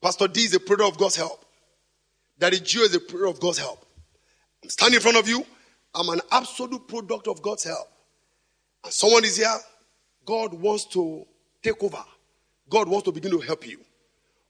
Pastor 0.00 0.28
D 0.28 0.42
is 0.42 0.54
a 0.54 0.60
product 0.60 0.92
of 0.92 0.98
God's 0.98 1.16
help. 1.16 1.41
Daddy 2.38 2.60
G.O 2.60 2.82
is 2.82 2.94
a 2.94 3.00
prayer 3.00 3.26
of 3.26 3.40
God's 3.40 3.58
help. 3.58 3.84
I'm 4.62 4.70
standing 4.70 4.96
in 4.96 5.00
front 5.00 5.16
of 5.16 5.28
you. 5.28 5.44
I'm 5.94 6.08
an 6.08 6.20
absolute 6.30 6.86
product 6.88 7.28
of 7.28 7.42
God's 7.42 7.64
help. 7.64 7.88
And 8.84 8.92
someone 8.92 9.24
is 9.24 9.36
here. 9.36 9.58
God 10.24 10.54
wants 10.54 10.86
to 10.86 11.24
take 11.62 11.82
over. 11.82 12.02
God 12.68 12.88
wants 12.88 13.04
to 13.04 13.12
begin 13.12 13.30
to 13.32 13.40
help 13.40 13.66
you. 13.66 13.78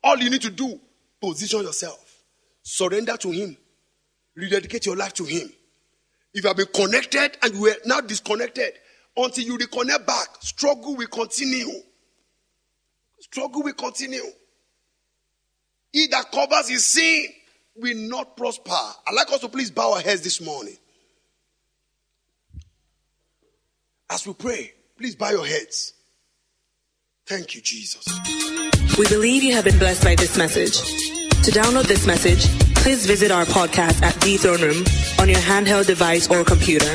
All 0.04 0.16
you 0.18 0.30
need 0.30 0.42
to 0.42 0.50
do, 0.50 0.80
position 1.20 1.62
yourself. 1.62 2.22
Surrender 2.62 3.16
to 3.16 3.30
Him. 3.30 3.56
Rededicate 4.34 4.86
your 4.86 4.96
life 4.96 5.12
to 5.14 5.24
Him. 5.24 5.50
If 6.34 6.44
you 6.44 6.48
have 6.48 6.56
been 6.56 6.66
connected 6.66 7.36
and 7.42 7.54
you 7.54 7.68
are 7.68 7.76
now 7.84 8.00
disconnected, 8.00 8.72
until 9.16 9.44
you 9.44 9.58
reconnect 9.58 10.06
back, 10.06 10.28
struggle 10.40 10.96
will 10.96 11.06
continue. 11.08 11.70
Struggle 13.20 13.62
will 13.62 13.74
continue. 13.74 14.24
He 15.92 16.06
that 16.08 16.32
covers 16.32 16.68
his 16.68 16.86
sin 16.86 17.26
will 17.76 17.96
not 17.96 18.36
prosper. 18.36 18.70
I'd 18.70 19.14
like 19.14 19.32
us 19.32 19.40
to 19.40 19.48
please 19.48 19.70
bow 19.70 19.94
our 19.94 20.00
heads 20.00 20.22
this 20.22 20.40
morning. 20.40 20.76
As 24.10 24.26
we 24.26 24.34
pray, 24.34 24.72
please 24.98 25.16
bow 25.16 25.30
your 25.30 25.46
heads. 25.46 25.94
Thank 27.26 27.54
you, 27.54 27.62
Jesus. 27.62 28.06
We 28.98 29.08
believe 29.08 29.42
you 29.42 29.54
have 29.54 29.64
been 29.64 29.78
blessed 29.78 30.04
by 30.04 30.16
this 30.16 30.36
message. 30.36 30.76
To 31.44 31.50
download 31.50 31.84
this 31.84 32.06
message, 32.06 32.46
please 32.76 33.06
visit 33.06 33.30
our 33.30 33.44
podcast 33.46 34.02
at 34.02 34.14
The 34.20 34.36
Throne 34.36 34.60
Room 34.60 34.84
on 35.18 35.28
your 35.28 35.40
handheld 35.40 35.86
device 35.86 36.28
or 36.30 36.44
computer. 36.44 36.94